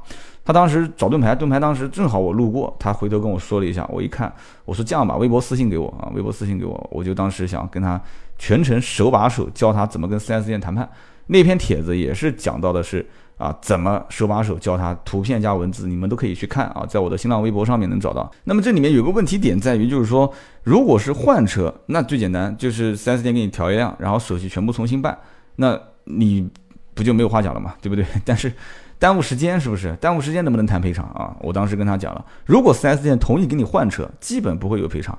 [0.44, 8.00] 他当时找盾牌，盾牌当时正好我路过，他回头跟我说了一下，我一看，我说这样吧，微博私信给我啊，微博私信给我，我就当时想跟他
[8.40, 10.90] 全程手把手教他怎么跟 4S 店谈判。
[11.28, 13.06] 那篇帖子也是讲到的是
[13.42, 18.30] 啊，怎么手把手教他，图片加文字，你们都可以去看啊，在我的新浪微博上面能找到。
[18.44, 25.18] 那么这里面有个问题点在于，就是说，如果是换车，那最简单就是 4S 店给你调一辆，然后手续全部重新办，
[25.56, 26.48] 那你
[26.94, 28.04] 不就没有话讲了嘛，对不对？
[28.24, 28.52] 但是。
[28.98, 29.96] 耽误时间是不是？
[30.00, 31.34] 耽误时间能不能谈赔偿啊？
[31.40, 35.18] 我当时跟他讲了，如果 4S 店同意给你换车，基本不会有赔偿。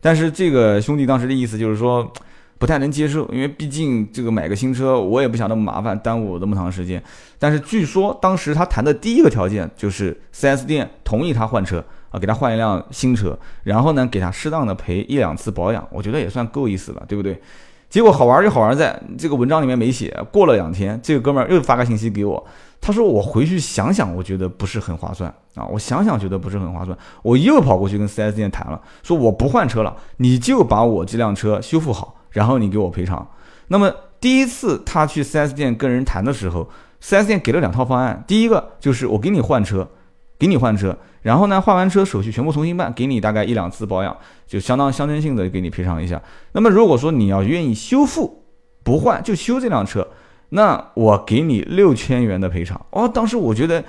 [0.00, 2.12] 但是这个兄弟当时的意思就是说，
[2.60, 7.02] 不太能接受，因为毕竟这个买个新车，我也不想那么麻烦，耽误我那么长时间。
[7.38, 17.40] 但是据说当时他谈的第一个条件就是 4S 店同意他换车啊，给他换一辆新车，然后呢给他适当的赔一两次保养，我觉得也算够意思了，对不对？
[17.88, 20.14] 结果好玩就好玩在这个文章里面没写。
[20.30, 22.46] 过了两天，这个哥们儿又发个信息给我，
[22.78, 25.64] 他说我回去想想，我觉得不是很划算啊。
[25.64, 33.28] 我想想觉得不是很划算，我又跑过去跟 4S 店谈了，说我不换车了，你就把我这辆车修复好，然后你给我赔偿。
[33.68, 36.68] 那么第一次他去 4S 店跟人谈的时候
[37.02, 39.88] ，4S 店给了两套方案，第一个就是我给你换车，
[40.38, 40.96] 给你换车。
[41.22, 44.16] 然后呢，换完车手续全部重新办，给你大概一两次保养，
[44.46, 46.20] 就相当象征性的给你赔偿一下。
[46.52, 48.42] 那么如果说你要愿意修复，
[48.82, 50.08] 不换就修这辆车，
[50.48, 52.80] 那我给你六千元的赔偿。
[52.88, 53.84] 哦，当时我觉得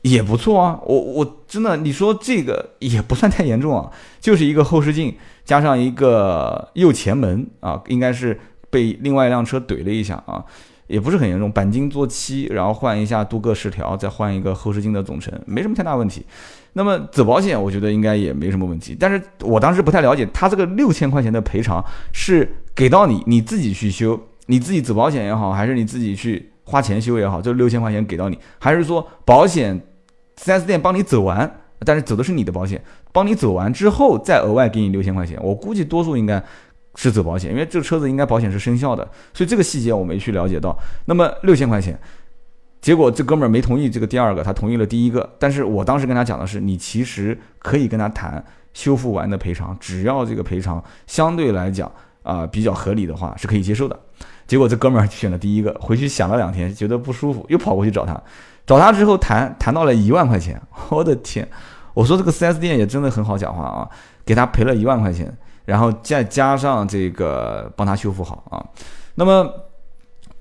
[0.00, 5.14] 也不错啊，我我真的你说这个也不算太严重啊，就是一个后视镜
[5.50, 8.38] 加上一个右前门啊，应该是
[8.70, 10.44] 被另外一辆车怼了一下啊。
[10.86, 16.24] 也不是很严重，钣金做漆，然后换一下镀铬饰条，再换一个后视镜的总成，没什么太大问题。
[16.74, 18.96] 那么走保险，我觉得应该也没什么问题。
[18.98, 29.80] 但是我当时不太了解，他这个六千块钱的赔偿是给到你，你自己去修，你自己走保险也好，还是你自己去花钱修也好，就六千块钱给到你，还是说保险
[30.36, 35.38] 4S 店帮你走完，但是走的是你的保险，帮你走完之后再额外给你六千块钱？
[35.42, 36.42] 我估计多数应该。
[36.96, 40.76] 是走保险，因为这个车子应该保险是生效的，所以这个细节我没去了解到。
[41.06, 41.96] 那么六千块钱，
[42.80, 45.26] 结果这哥们儿没同意这个第二个，他同意了第一个。
[45.38, 51.90] 但是我当时跟他讲的是，你其实可以跟他谈修复完的赔偿，只要这个赔偿相对来讲
[52.24, 53.98] 啊比较合理的话，是可以接受的。
[54.48, 58.20] 结果这哥们儿选了第一个，回去想了两天，觉得不舒服，又跑过去找他，
[58.66, 61.48] 找他之后谈谈到了一万块钱， 我的天！
[61.94, 63.88] 我说这个 4S 店也真的很好讲话啊，
[64.24, 65.36] 给他赔了一万块钱。
[65.66, 68.58] 然后再加上这个帮他修复好啊，
[69.14, 69.48] 那么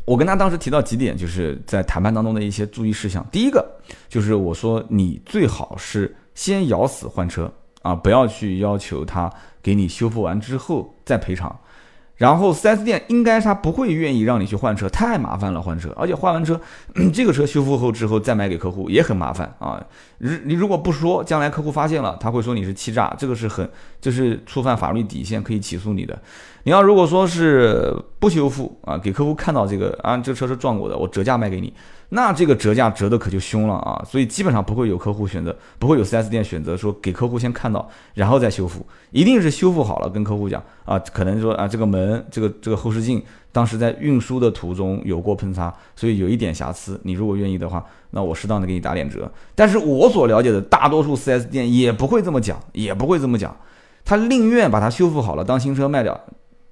[0.05, 3.23] 我跟他当时提到几点，就是在谈判当中的一些注意事项。
[3.31, 3.63] 第一个
[4.07, 7.51] 就是我说你最好是先咬死换车
[7.83, 11.55] 啊，不要去要求他给你修复完之后再赔偿。
[12.19, 16.59] 然后 4S 店应该他不会愿意让你去换车，太麻烦了换车，而且换完车，
[17.13, 19.81] 这个车修复后之后再卖给客户也很麻烦啊。
[20.17, 23.67] 如你如果不说，将来客户发现了，他会说你是欺诈，这个是很
[24.01, 26.21] 这是触犯法律底线，可以起诉你的。
[26.69, 31.73] 你要如果说是不修复啊，给客户看到这个啊，这车是撞过的，我折价卖给你。
[32.09, 43.19] 那这个折价折的可就凶了啊，所以基本上不会有客户选择，不会有 4S 店选择说给客户先看到，然后再修复，一定是修复好了跟客户讲啊，可能说啊这个门这个这个后视镜
[43.51, 49.27] 当时在运输的途中有过喷擦，所以有一点瑕疵，你如果愿意的话，那我适当的给你打点折。
[49.55, 53.57] 但是我所了解的大多数 4S 店也不会这么讲，也不会这么讲，
[54.05, 56.19] 他宁愿把它修复好了当新车卖掉。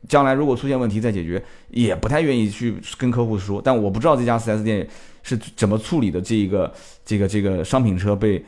[0.07, 3.61] 将来如果出现问题再解决，也不太愿意去跟客户说。
[3.61, 4.87] 但我不知道这家 4S 店
[5.23, 6.73] 是怎么处理的这一个
[7.05, 8.43] 这个这个商品车被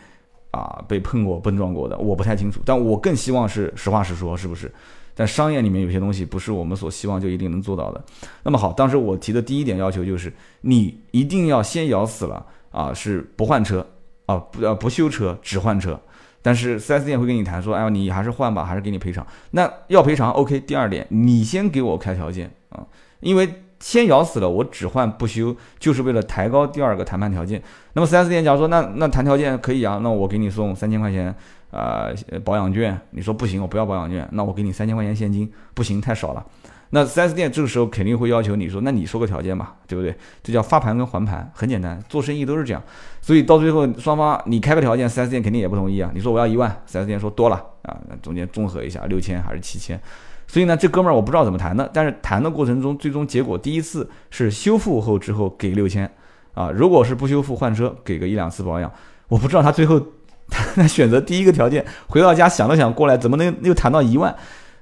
[0.52, 2.62] 啊被碰过、碰撞过的，我不太清楚。
[2.66, 4.72] 但我更希望是实话实说，是不是？
[5.16, 8.02] 但商业里面有些东西不是我们所希望就一定能做到的。
[8.44, 13.86] 那么好，当时我提的第一点要求就是，你一定要先咬死了啊，是不换车
[14.28, 16.00] 啊，不呃不修车，只换车。
[16.42, 19.26] 但是 4S 店会跟你谈说，哎，你还是换吧，还是给你赔偿。
[19.52, 20.60] 那要赔偿，OK。
[20.62, 22.86] 第二点，你先给我开条件啊，
[23.20, 27.62] 因为先咬死了，我只换不修，就是为了抬高第二个谈判条件。
[27.94, 31.34] 那么 4S 店假如说，那那谈条件可以啊，那我给你送三千块钱
[31.72, 32.08] 啊
[32.44, 33.00] 保养券。
[33.12, 36.46] 你说不行，我不要保养券，那我给你三千块钱现金，不行，太少了。
[36.92, 40.16] 那 4S 店这个时候肯定会要求你说，那你说个条件嘛，对不对？
[40.42, 42.82] 这叫发盘跟还盘，很简单，做生意都是这样。
[43.22, 46.10] 所以到最后双方你开个条件，4S 店肯定也不同意啊。
[46.14, 50.02] 你说我要一万，4S 店说多了啊，那中间综合一下，六千还是七千。
[50.48, 56.12] 所以呢，这哥们儿我不知道怎么谈的，但是谈的过程中，最终结果第一次是修复后之后给六千
[56.56, 58.92] 啊，如果是不修复换车给个一两次保养，
[59.28, 60.02] 我不知道他最后
[60.50, 64.36] 他选择第一个条件，回到家想了想过来，怎么能又谈到一万？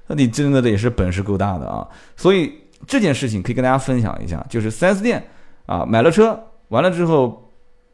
[0.08, 1.86] 那你真的得是本事够大的啊！
[2.16, 2.52] 所以
[2.86, 5.22] 这件事情可以跟大家分享一下，就是 4S 店
[5.66, 6.38] 啊买了车
[6.68, 7.44] 完了之后。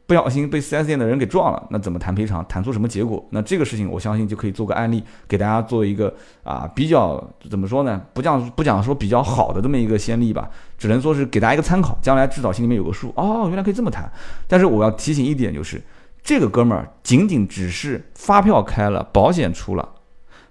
[0.07, 2.45] 不小心被 4S 店的人给撞了，那怎么谈赔偿？
[2.47, 3.25] 谈出什么结果？
[3.31, 6.13] 那这个事情我相信就可以做个案例，给大家做一个
[6.43, 7.99] 啊比较怎么说呢？
[8.13, 10.47] 不讲不讲说比较好的这么一个先例吧，
[10.77, 13.11] 只能说是给大家一个参考，将来至少心里面有个数。
[13.15, 14.07] 哦，原来可以这么谈。
[14.47, 15.81] 但是我要提醒一点，就是
[16.21, 19.89] 这个哥们儿仅仅只是发票开了，保险出了，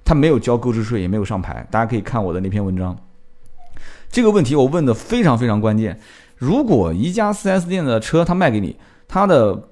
[0.05, 1.67] 他没有交购置税，也没有上牌。
[1.71, 2.97] 大家可以看我的那篇文章。
[4.11, 5.99] 这个问题我问的非常非常关键。
[6.37, 8.77] 如果一家 4S 店的车他卖给你，
[9.09, 9.69] 他的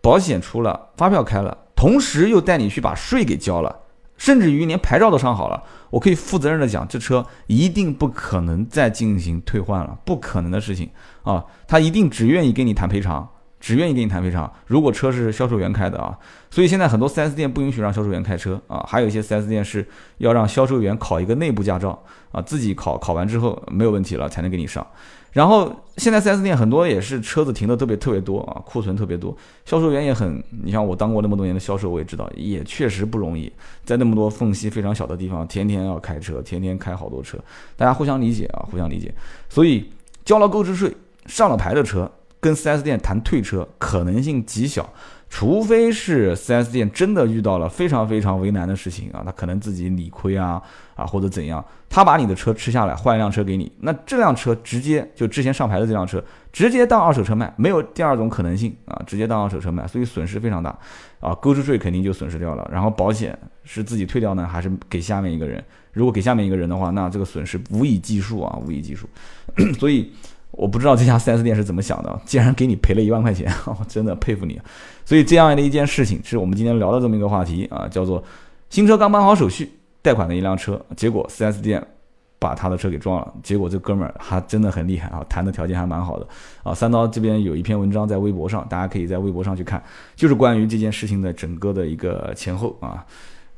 [0.00, 3.74] 保险出了，发票开了，同时又带你去把税给交了，
[4.16, 10.90] 甚至于连牌照都上好了，我可以负责任的讲，这车一定不可能再进行退换了，不可能的事情
[11.22, 11.44] 啊！
[11.66, 13.28] 他一定只愿意跟你谈赔偿，
[13.60, 14.50] 只愿意跟你谈赔偿。
[14.66, 16.16] 如果车是销售员开的啊，
[16.50, 19.86] 所以现在很多 4S 店不允许让销售员开车啊，还有一些 4S 店是
[20.18, 22.02] 要让销售员考一个内部驾照
[22.32, 24.86] 啊，自己考考完之后没有问题了才能给你上。
[25.30, 29.36] 然后现在 4S 店很多也是车子停的特别特别多啊，库存特别多，
[29.66, 33.52] 销售员也很，你像我当过那么多年的销售，我也知道，也确实不容易，
[33.84, 37.38] 在那么多缝隙非常小的地方，天天要开车，天天开好多车，
[37.76, 39.14] 大家互相理解啊，互相理解。
[39.50, 39.88] 所以
[40.24, 40.96] 交了购置税、
[41.26, 42.10] 上了牌的车，
[42.40, 44.92] 跟 4S 店谈退车可能性极小。
[45.30, 50.58] 除非是 4S 店真的遇到了非常非常为难的事情啊，他可能自己理亏啊
[50.94, 60.74] 啊或者怎样，他把你的车吃下来换一辆车给你，那这辆车直接就之前上牌的这辆车直接当二手车卖，没有第二种可能性啊，直接当二手车卖，所以损失非常大
[61.20, 65.62] 啊，购置税肯定就损失掉了，然后保险是自己退掉呢，还是给下面一个人？
[65.92, 69.06] 如果给下面一个人的话，那这个损失无以计数啊，无以计数，
[69.78, 70.10] 所以。
[70.50, 74.60] 我不知道这家 4S 店是怎么想的，竟然给你赔了一万块钱， 我真的佩服你。
[75.04, 78.22] 所以这样的一件事情，是我们今天聊的这么一个话题啊，叫做
[78.70, 79.70] 新车刚办好手续，
[80.02, 81.86] 贷款的一辆车，结果 4S 店
[82.38, 86.26] 把他的车给撞了，结果这哥们儿还真的很厉害啊，谈的条件还蛮好的
[86.62, 86.74] 啊。
[86.74, 89.82] 三刀这边有一篇文章在微博上，大家可以在微博上去看，
[90.16, 93.04] 就是关于这件事情的整个的一个前后啊。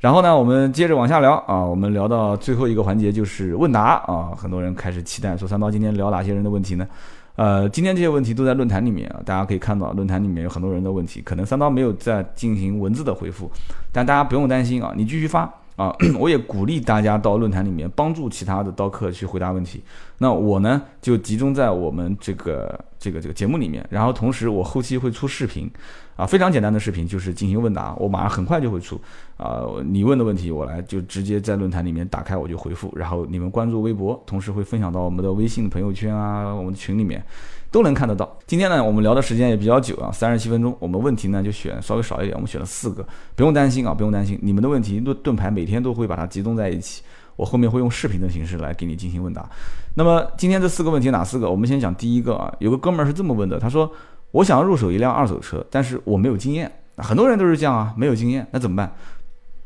[0.01, 6.89] 然后呢，我们接着往下聊啊，我们聊到最后一个环节就是问答啊，很多人开始期待说三刀今天聊哪些人的问题呢？
[7.37, 13.51] 呃，今天这些问题都在论坛里面啊，大家可以看到论坛里面有很多人的问题，可能三刀没有在进行文字的回复，
[13.93, 15.53] 但大家不用担心啊，你继续发。
[15.77, 19.83] 啊， 我也鼓励大家到论坛里面帮助其他的刀客去回答问题。
[20.23, 25.67] 那我呢，就集中在我们这个这个这个节目里面，然后同时我后期会出视频，
[26.15, 29.01] 啊，非常简单的视频，就是进行问答，我马上很快就会出。
[29.39, 37.25] 啊，你问的问题我来就直接在论坛里面打开我就回复，然后你们关注微博，同时会分享到我们的微信朋友圈啊，我们的群里面。
[37.73, 38.37] 都能看得到。
[38.49, 40.77] 今天呢，我们聊的时间也比较久啊，三十七分钟。
[40.81, 43.07] 我们问题呢就选稍微少一点，我们选了四个，
[43.37, 44.37] 不用担心啊，不用担心。
[44.43, 47.01] 你们的问题盾盾牌每天都会把它集中在一起，
[47.41, 49.49] 我后面会用视频的形式来给你进行问答。
[49.95, 51.51] 那么今天这四个问题哪四个？
[51.51, 53.91] 我们先讲第一个啊，有个哥们儿是这么问的，他说
[54.33, 56.71] 我想要入手一辆二手车，但是我没有经验。
[56.99, 58.95] 很多人都是这样啊，没有经验，那怎么办？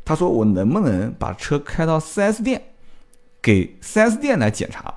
[0.05, 2.61] 他说我能不能把车开到 4S 店，
[3.41, 4.93] 给 4S 店来检查？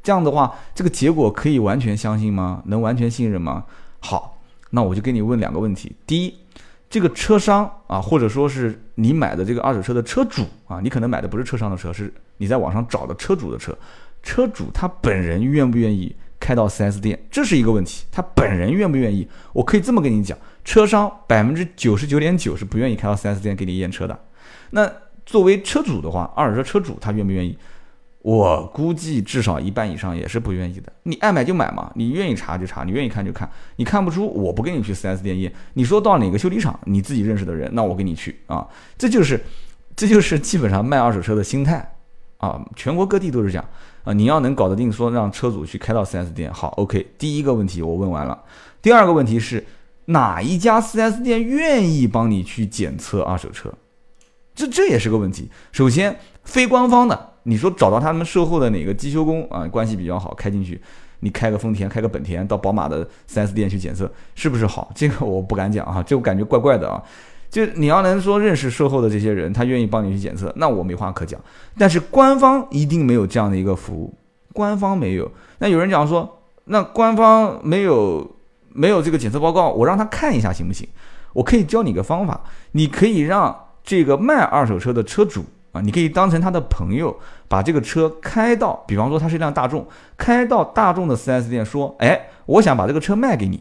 [0.00, 2.62] 这样的话，这个结果可以完全相信吗？
[2.66, 3.64] 能完全信任吗？
[3.98, 4.38] 好，
[4.70, 5.96] 那我就给你问两个问题。
[6.06, 6.34] 第一，
[6.94, 13.76] 这个车商啊，或者说是你买的这个二手车的车主啊，你可能买的不是车商的车，是你在网上找的车主的车。
[14.22, 17.20] 车主他本人愿不愿意开到 4S 店？
[17.32, 18.04] 这是一个问题。
[18.12, 19.26] 他本人愿不愿意？
[19.52, 24.16] 我可以这么跟你讲，车商百分之九十九点九是不愿意开到 4S 店给你验车的。
[24.70, 24.88] 那
[25.26, 27.58] 作为车主的话，二手车车主他愿不愿意？
[28.24, 30.90] 我估计至少一半以上也是不愿意的。
[31.02, 33.46] 你爱买就买嘛，你愿意查就查，你愿意看就看。
[33.76, 35.52] 你看不出，我不跟你去 4S 店验。
[35.74, 38.66] 你说到哪个修理厂，你自己认识的人，那我跟你去啊。
[38.96, 39.38] 这就是，
[39.94, 41.96] 这就是基本上卖二手车的心态
[42.38, 42.64] 啊。
[42.74, 43.68] 全国各地都是这样
[44.04, 44.12] 啊。
[44.14, 47.06] 你要能搞得定，说让车主去开到 4S 店，好，OK。
[47.18, 48.42] 第一个问题我问完了。
[48.80, 49.62] 第二个问题是
[50.06, 53.70] 哪一家 4S 店愿意帮你去检测二手车？
[54.54, 55.50] 这这也是个问题。
[55.72, 57.33] 首先，非官方的。
[57.44, 60.80] 你说找到他们售后的哪个机修工啊，关系比较好，开进去，
[61.20, 64.90] 你开个丰田，开个本田，到宝马的 4S 店去检测，是不是好？
[64.94, 67.02] 这个我不敢讲啊，这我感觉怪怪的啊。
[67.50, 71.40] 就你要能说认识售后的这些人，他愿意帮你去检测，那我没话可讲。
[71.78, 74.12] 但是官方一定没有这样的一个服务，
[74.52, 75.30] 官方没有。
[75.58, 78.36] 那有人讲说，那官方没有
[78.72, 80.88] 没有这个检测报告，我让他看一下行不行？
[81.32, 82.40] 我可以教你个方法，
[82.72, 85.44] 你可以让这个卖二手车的车主。
[85.74, 87.14] 啊，你可以当成他的朋友，
[87.48, 89.84] 把这个车开到，比方说它是一辆大众，
[90.16, 93.60] 开到大众的 4S 店说，哎，我想把这个车卖给你。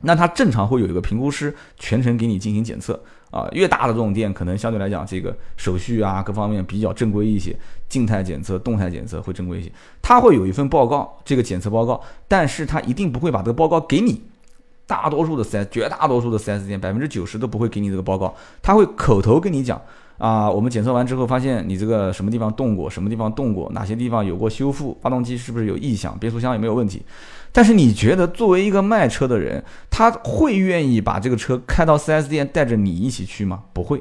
[0.00, 3.00] 那它正常会有一个评估师全程给你进行检测
[3.30, 3.46] 啊。
[3.52, 7.56] 越大的这种店，可能相对来讲这个手续啊各方面比较正规一些，
[7.88, 9.70] 静态检测、动态检测会正规一些。
[10.02, 14.24] 他会有一份报告，这个检测报告，但是他一定不会把这个报告给你。
[14.84, 19.80] 大多数的四 S，绝大多数的四 S 店，百分之九十都不会给你这个报告，他会口头跟你讲
[20.22, 27.02] 啊，我们检测完之后发现你这个什么地方动过，什么地方动过，哪些地方有过修复，发动机是不是有异响，变速箱有没有问题。
[27.50, 33.64] 但是你觉得作为一个卖车的人，他会愿意把这个车开到 4S 店带着你一起去吗？
[33.72, 34.00] 不会，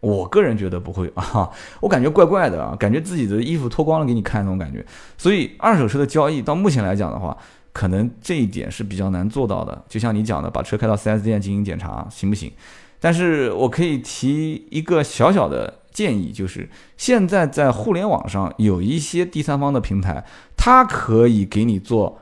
[0.00, 1.48] 我个人觉得不会啊，
[1.78, 4.84] 我感觉怪怪的啊，感觉自己的衣服脱光了给你看那种感觉。
[5.16, 7.36] 所以二手车的交易到目前来讲的话，
[7.72, 9.84] 可能这一点是比较难做到的。
[9.88, 12.50] 就像你讲的，把车开到 4S 店进行检查行不行？
[13.00, 20.24] 但是我可以提一个小小的建议，就是现在在互联网上有一些第三方的平台，
[20.56, 22.20] 它可以给你做。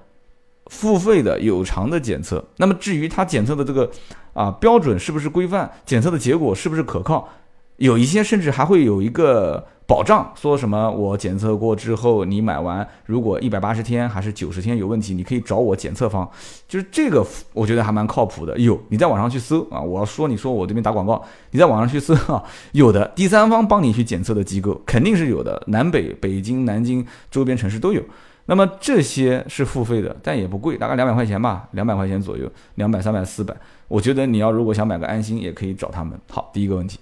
[0.71, 3.91] 付费的有偿的检测，那么至于它检测的这个
[4.35, 7.27] 啊标准是不是规范，检测的结果是不是可靠，
[7.79, 16.29] 有一些甚至还会有一个保障，说什么我检测过之后，你买完如果一百八十天还是九十天有问题，你可以找我检测方，
[16.69, 18.59] 就是这个我觉得还蛮靠谱的。
[18.59, 28.03] 有你在网上去搜啊，我要说你说我这边打广告，你在网上去搜啊，有的第三方帮你去检测的机构肯定是有的，南北北京、南京周边城市都有。
[28.45, 33.57] 那么这些是付费的，但也不贵，大概两百块钱吧，两百块钱左右，两百、三百、四百。
[33.89, 36.19] 我觉得你要如果想买个安心，也可以找他们。
[36.31, 36.99] 好，第一个问题。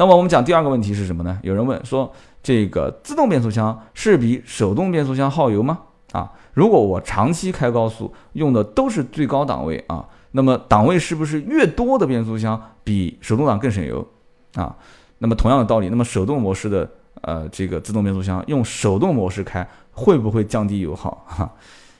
[0.00, 1.38] 那么我们讲第二个问题是什么呢？
[1.42, 2.10] 有人问说，
[2.42, 5.78] 这个自动变速箱是比手动变速箱耗油吗？
[6.12, 14.08] 啊，如果我长期开高速用的都是最高档位啊，那么档位是不是越多的变速箱比手动挡更省油？
[14.54, 14.74] 啊，
[15.18, 16.90] 那么同样的道理，那么手动模式的
[17.20, 19.68] 呃这个自动变速箱用手动模式开。
[19.92, 21.22] 会不会降低油耗？
[21.28, 21.52] 哈，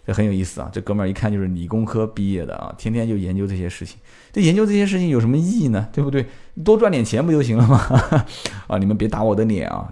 [0.07, 0.71] 这很有意思啊！
[0.73, 3.99] 这哥们儿一看就是理工科毕业的啊，天天就研究这些事情。
[4.33, 5.87] 这研究这些事情有什么意义呢？
[5.93, 6.25] 对不对？
[6.63, 7.81] 多赚点钱不就行了吗？
[8.69, 9.89] 啊，你们别打我的脸啊！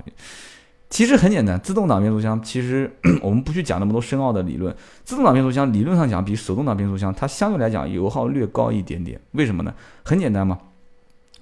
[0.91, 2.91] 其实很简单，自动挡变速箱其实
[3.23, 4.75] 我们不去讲那么多深奥的理论。
[5.05, 9.21] 自动挡变速箱理论上讲比手动挡变速箱它相对来讲油耗略高一点点。
[9.33, 9.75] 为什么呢？
[10.05, 10.59] 很简单嘛，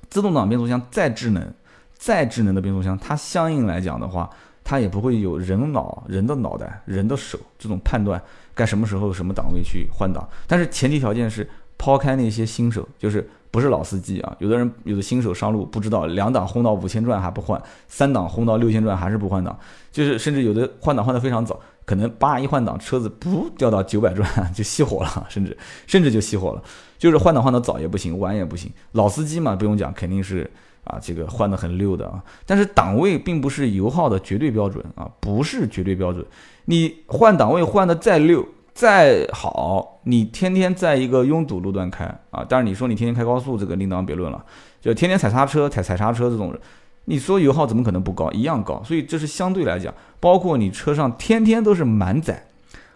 [0.09, 1.55] 自动挡变速箱再智能、
[1.95, 4.29] 再智能的变速箱，它相应来讲的话。
[4.69, 8.21] 它也不会有人脑、人的脑袋、人的手这种判断
[8.53, 10.29] 该什么时候、什么档位去换挡。
[10.49, 11.49] 但是前提条件是
[11.79, 14.37] 抛开那些新手，就是不是老司机啊。
[14.39, 19.59] 有的人有的新手上路不知道两档轰到五千转还不换，三档轰到六千转还是不换挡，
[19.93, 26.63] 就是甚至有的换挡换得非常早，可能叭一换挡车子不掉到九百转 就熄火了，甚至甚至就熄火了。
[26.99, 28.71] 就是换挡换得早也不行，晚也不行。
[28.93, 30.51] 老司机嘛不用讲，肯定是。
[30.89, 36.25] 啊，这个换的很溜的啊，但是档位并不是油耗的绝对标准啊，不是绝对标准。
[36.67, 44.45] 你换档位换的再溜再好，你天天在一个拥堵路段开啊，但是你说你天天开高速，这个另当别论了。
[44.83, 46.61] 就天天踩刹车、踩踩刹车这种人，
[47.07, 48.31] 你说油耗怎么可能不高？
[48.33, 48.83] 一样高。
[48.85, 52.45] 所以这是相对来讲，包括你车上天天都是满载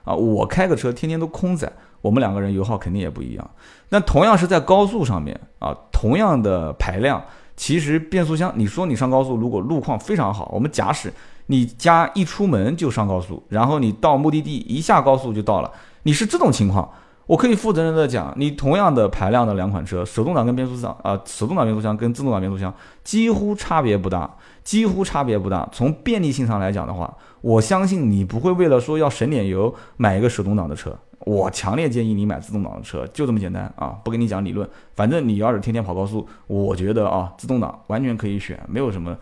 [0.04, 1.72] 啊，我开个车天天都空载，
[2.02, 3.50] 我们两个人油耗肯定也不一样。
[3.88, 7.24] 那同样是在高速上面啊，同样的排量。
[7.56, 11.12] 其实变速箱，你说你上高速，如果路况非常好，我们假使
[11.51, 15.72] 你家一出门就上高速，然后你到目的地一下高速就到了，
[16.05, 16.88] 你是这种情况，
[17.26, 22.72] 我可以负责任的讲，你同样的排量的两款车，手动挡跟变速箱啊，手动挡变速箱跟自动挡变速箱
[23.03, 24.30] 几乎差别不大，
[24.62, 25.68] 几乎差别不大。
[25.72, 30.96] 从便利性上来讲的话，我相信你不会为了说要省点油买一个手动挡的车。
[31.26, 33.88] 我强烈建议你买自动挡的车，就这么简单啊！
[34.03, 39.14] 不跟你讲理论，反正你要是天天跑高速，我觉得啊，自动挡完全可以选，没有什么，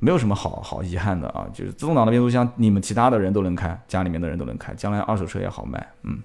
[0.00, 1.46] 没有什么好好遗憾的啊。
[1.52, 5.86] 就是自动挡的变速箱，你们其他的人都能开，家里面的人都能开，将来二手车也好卖。
[6.02, 6.18] 嗯，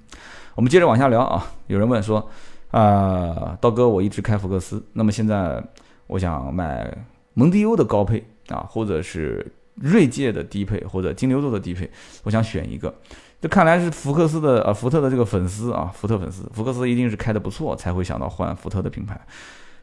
[0.55, 1.45] 我们接着往下聊啊。
[1.67, 2.27] 有人问说，
[2.71, 5.63] 啊，刀哥，我一直开福克斯，那么现在
[6.07, 6.91] 我想买
[7.35, 9.45] 蒙迪欧的高配啊，或者是
[9.75, 11.89] 锐界的低配，或者金牛座的低配，
[12.23, 12.93] 我想选一个。
[13.41, 19.19] 这看来是福克斯的啊，福特的这个粉丝啊，福特粉丝，福克斯一定是开的不错，才会想到换福特的品牌。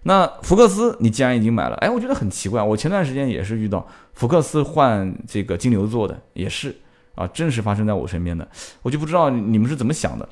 [0.04, 6.74] 那福克斯你既然已经买了，哎，我觉得很奇怪，我前段时间也是遇到福克斯换这个金牛座的，也是
[7.14, 8.46] 啊，真实发生在我身边的，
[8.82, 10.28] 我就不知道你们是怎么想的。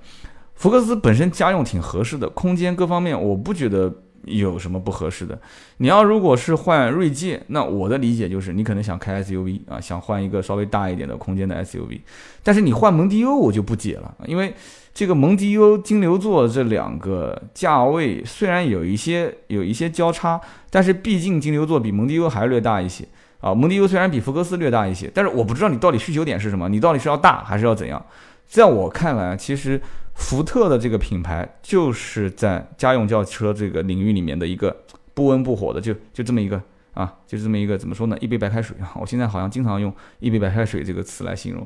[0.54, 3.92] 福克斯本身家用挺合适的，空间各方面我不觉得。
[4.26, 5.40] 有什么不合适的？
[5.78, 11.98] 你要如果是换锐界，那我的理解就是你可能想开 SUV 啊，想换一个稍微大一点的空间的 SUV。
[12.42, 14.54] 但是你换蒙迪欧，我就不解了，因为
[14.92, 23.06] 这个蒙迪欧、金牛座这两个价位虽然有一些有一些交叉，但是毕竟金牛座比蒙迪欧还略大一些
[23.40, 23.54] 啊。
[23.54, 28.04] 蒙迪欧虽然比福克斯略大一些，但是我不知道你到底需求点是什么，你到底是要大还是要怎样？
[28.46, 29.80] 在我看来，其实
[30.14, 34.76] 福特的这个品牌就是在家用轿车这个领域里面的一个
[35.14, 36.60] 不温不火的，就就这么一个
[36.92, 38.18] 啊，就这么一个怎么说呢？
[38.20, 38.90] 一杯白开水啊！
[39.00, 41.64] 我现在好像经常用“一杯白开水”这个词来形容。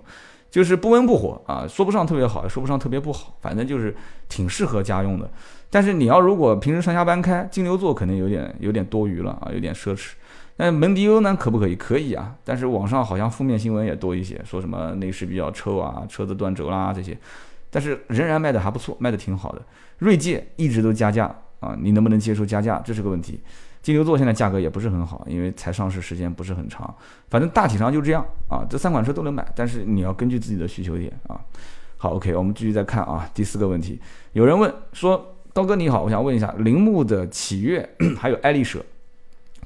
[0.55, 3.93] 就是不温不火啊，说不上特别好，说不上特别不好，反正就是
[4.29, 5.29] 挺适合家用的。
[5.69, 10.13] 但是你要如果平时上下班开，金牛座肯定有点有点多余了啊，有点奢侈。
[10.59, 11.75] 那蒙迪欧呢，可不可以？
[11.75, 12.37] 可以啊。
[12.45, 17.19] 但是网上好像负面新闻也多一些，说什么内饰比较臭啊，车子断轴啦这些。
[17.69, 19.63] 但是仍然卖的还不错，卖的挺好的。
[19.99, 23.41] 锐界一直都加价啊，你能不能接受加价，这是个问题。
[23.85, 26.93] 金牛座现在价格也不是很好，因为才上市时间不是很长。
[27.29, 31.39] 反正大体上就这样啊，这三款车都能买，但是你要根据自己的需求点啊。
[31.99, 33.29] 好，OK，我们继续再看啊。
[33.35, 34.01] 第四个问题，
[34.33, 37.87] 有人问说，刀哥你好，我想问一下，铃木的启悦
[38.19, 38.83] 还有爱丽舍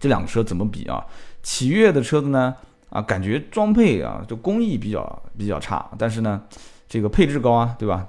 [0.01, 1.07] 这两个车怎么比啊？
[1.45, 2.57] 启悦的车子呢，
[2.91, 6.43] 啊，感觉装配啊，就工艺比较比较差，但是呢，
[6.89, 8.05] 这个配置高啊，对吧？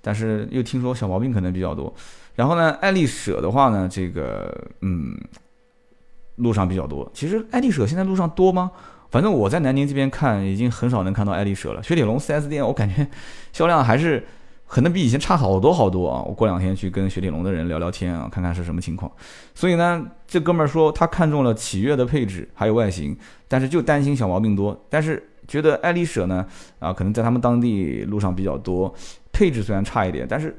[0.00, 1.94] 但是又听说小毛病可能比较多。
[2.34, 5.16] 然后呢，爱丽舍的话呢，这个嗯。
[6.42, 8.70] 路上比较多，其实爱丽舍现在路上多吗？
[9.10, 11.82] 反正我在南宁这边看，已经很少能看到爱丽舍了。
[11.82, 13.06] 雪铁龙 4S 店，我感觉
[13.52, 14.26] 销量还是
[14.66, 16.22] 可能比以前差好多好多啊！
[16.22, 19.12] 我过两天去跟雪铁龙的人聊聊天啊，看看是什么情况。
[19.54, 23.14] 所以呢，这哥们儿说他看中了启悦的配置还有外形，
[23.48, 24.74] 但是就担心小毛病多。
[24.88, 26.46] 但是觉得爱丽舍呢，
[26.78, 28.94] 啊，可能在他们当地路上比较多，
[29.30, 30.56] 配置虽然差一点，但是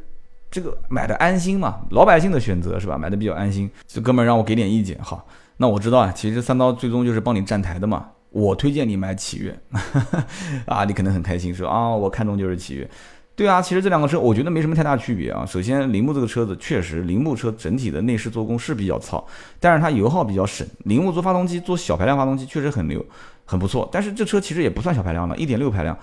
[0.51, 2.99] 这个买的安心嘛，老百姓的选择是吧？
[2.99, 3.67] 买的比较安心。
[3.87, 5.27] 这哥们儿让我给点意见，好。
[5.57, 8.07] 那我知道啊，其实三刀最终就是帮你站台的嘛。
[8.31, 9.55] 我推荐你买启悦，
[10.65, 12.89] 啊，你可能很开心说啊，我看中就是启悦。
[13.35, 15.45] 对啊，其实这两个车我觉得没什么太大区别啊。
[15.45, 19.23] 首先，铃木这个车子确实，铃木车整体的内饰做工是比较糙，
[19.59, 20.67] 但是它油耗比较省。
[20.85, 23.05] 铃木做发动机做小排量发动机确实很牛，
[23.45, 23.87] 很不错。
[23.91, 25.95] 但是这车其实也不算小排量了，一点六排量。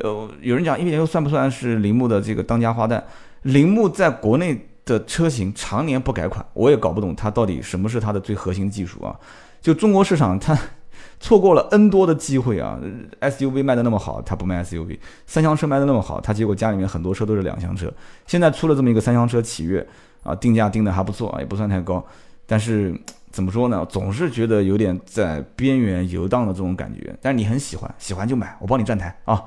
[0.00, 3.02] 呃，有人讲一点六算不算是铃木的这个当家花旦？
[3.42, 4.67] 铃木在国内。
[4.88, 9.14] 的车型常年不改款，我也搞不懂它到底什么是它的最核心技术啊！
[9.60, 10.58] 就中国市场，它
[11.20, 12.80] 错过了 N 多的机会啊
[13.20, 17.92] ！SUV 卖的那么好，它不卖 SUV；三厢车卖的那么好，它结果家里面很多车都是两厢车。
[18.26, 19.86] 现在出了这么一个三厢车启悦
[20.22, 22.02] 啊，定价定的还不错啊，也不算太高。
[22.46, 22.98] 但是
[23.30, 27.14] 怎么说呢，总是觉得有点在边缘游荡的这种感觉。
[27.20, 29.44] 但是你很喜欢，喜欢就买，我帮你站台啊！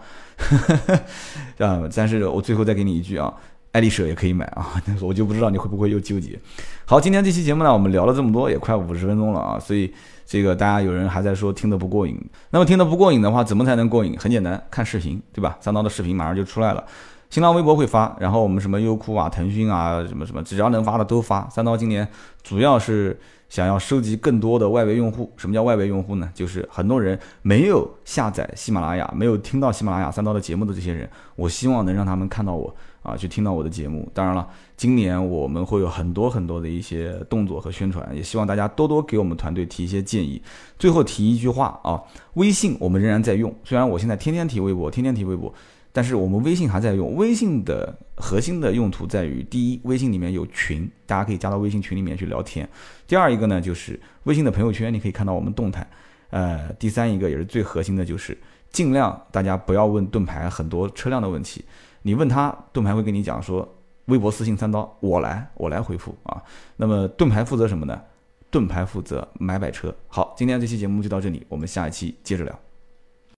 [1.58, 3.34] 啊，但是我最后再给你一句啊。
[3.72, 4.68] 爱丽舍也可以买啊，
[5.02, 6.38] 我就不知道你会不会又纠结。
[6.86, 9.94] 好，今天这期节目呢，我们聊了这么多，也快五十分钟了啊，所以
[10.26, 12.20] 这个大家有人还在说听得不过瘾。
[12.50, 14.18] 那么听得不过瘾的话，怎么才能过瘾？
[14.20, 15.58] 很简单，看视频，对吧？
[15.62, 16.84] 三刀的视频马上就出来了，
[17.30, 21.48] 新浪微博会发，然后我们什么优酷啊、腾讯啊，什么什么，只要能发的都发。
[21.50, 22.06] 三刀今年
[22.44, 23.18] 主要是
[23.48, 25.32] 想要收集更多的外围用户。
[25.38, 26.30] 什么叫外围用户呢？
[26.34, 32.76] 就是很多人没有下载喜马拉雅、没有听到喜马拉雅三刀的节目的这些人，我希望能让他们看到我。
[33.02, 34.10] 啊，去听到我的节目。
[34.14, 34.48] 当然了，
[34.78, 40.42] 今年我们会有很多很多的一些动作和宣传，也希望大家多多给我们团队提一些建议。
[40.78, 42.02] 最后提一句话啊，
[42.36, 45.52] 微信我们仍然在用，虽然我现在天天提微博，天天提微博，
[45.92, 47.16] 但是我们微信还在用。
[47.16, 52.66] 微信的核心的用途在于，第一，微信里面有群，大家可以加到微信群里面去聊天；
[53.08, 55.82] 第二一个呢，就是微信的朋友圈，你可以看到我们动态；
[56.30, 58.38] 呃，第三一个也是最核心的，就是
[58.72, 61.66] 尽量大家不要问盾牌很多车辆的问题。
[62.04, 63.68] 你问他，盾牌会跟你讲说，
[64.06, 66.42] 微博私信三刀，我来，我来回复啊。
[66.78, 68.02] 那么盾牌负责什么呢？
[68.50, 69.96] 盾牌负责买买车。
[70.08, 72.60] 好，今天这期节目就到这里，我们下一期接着聊。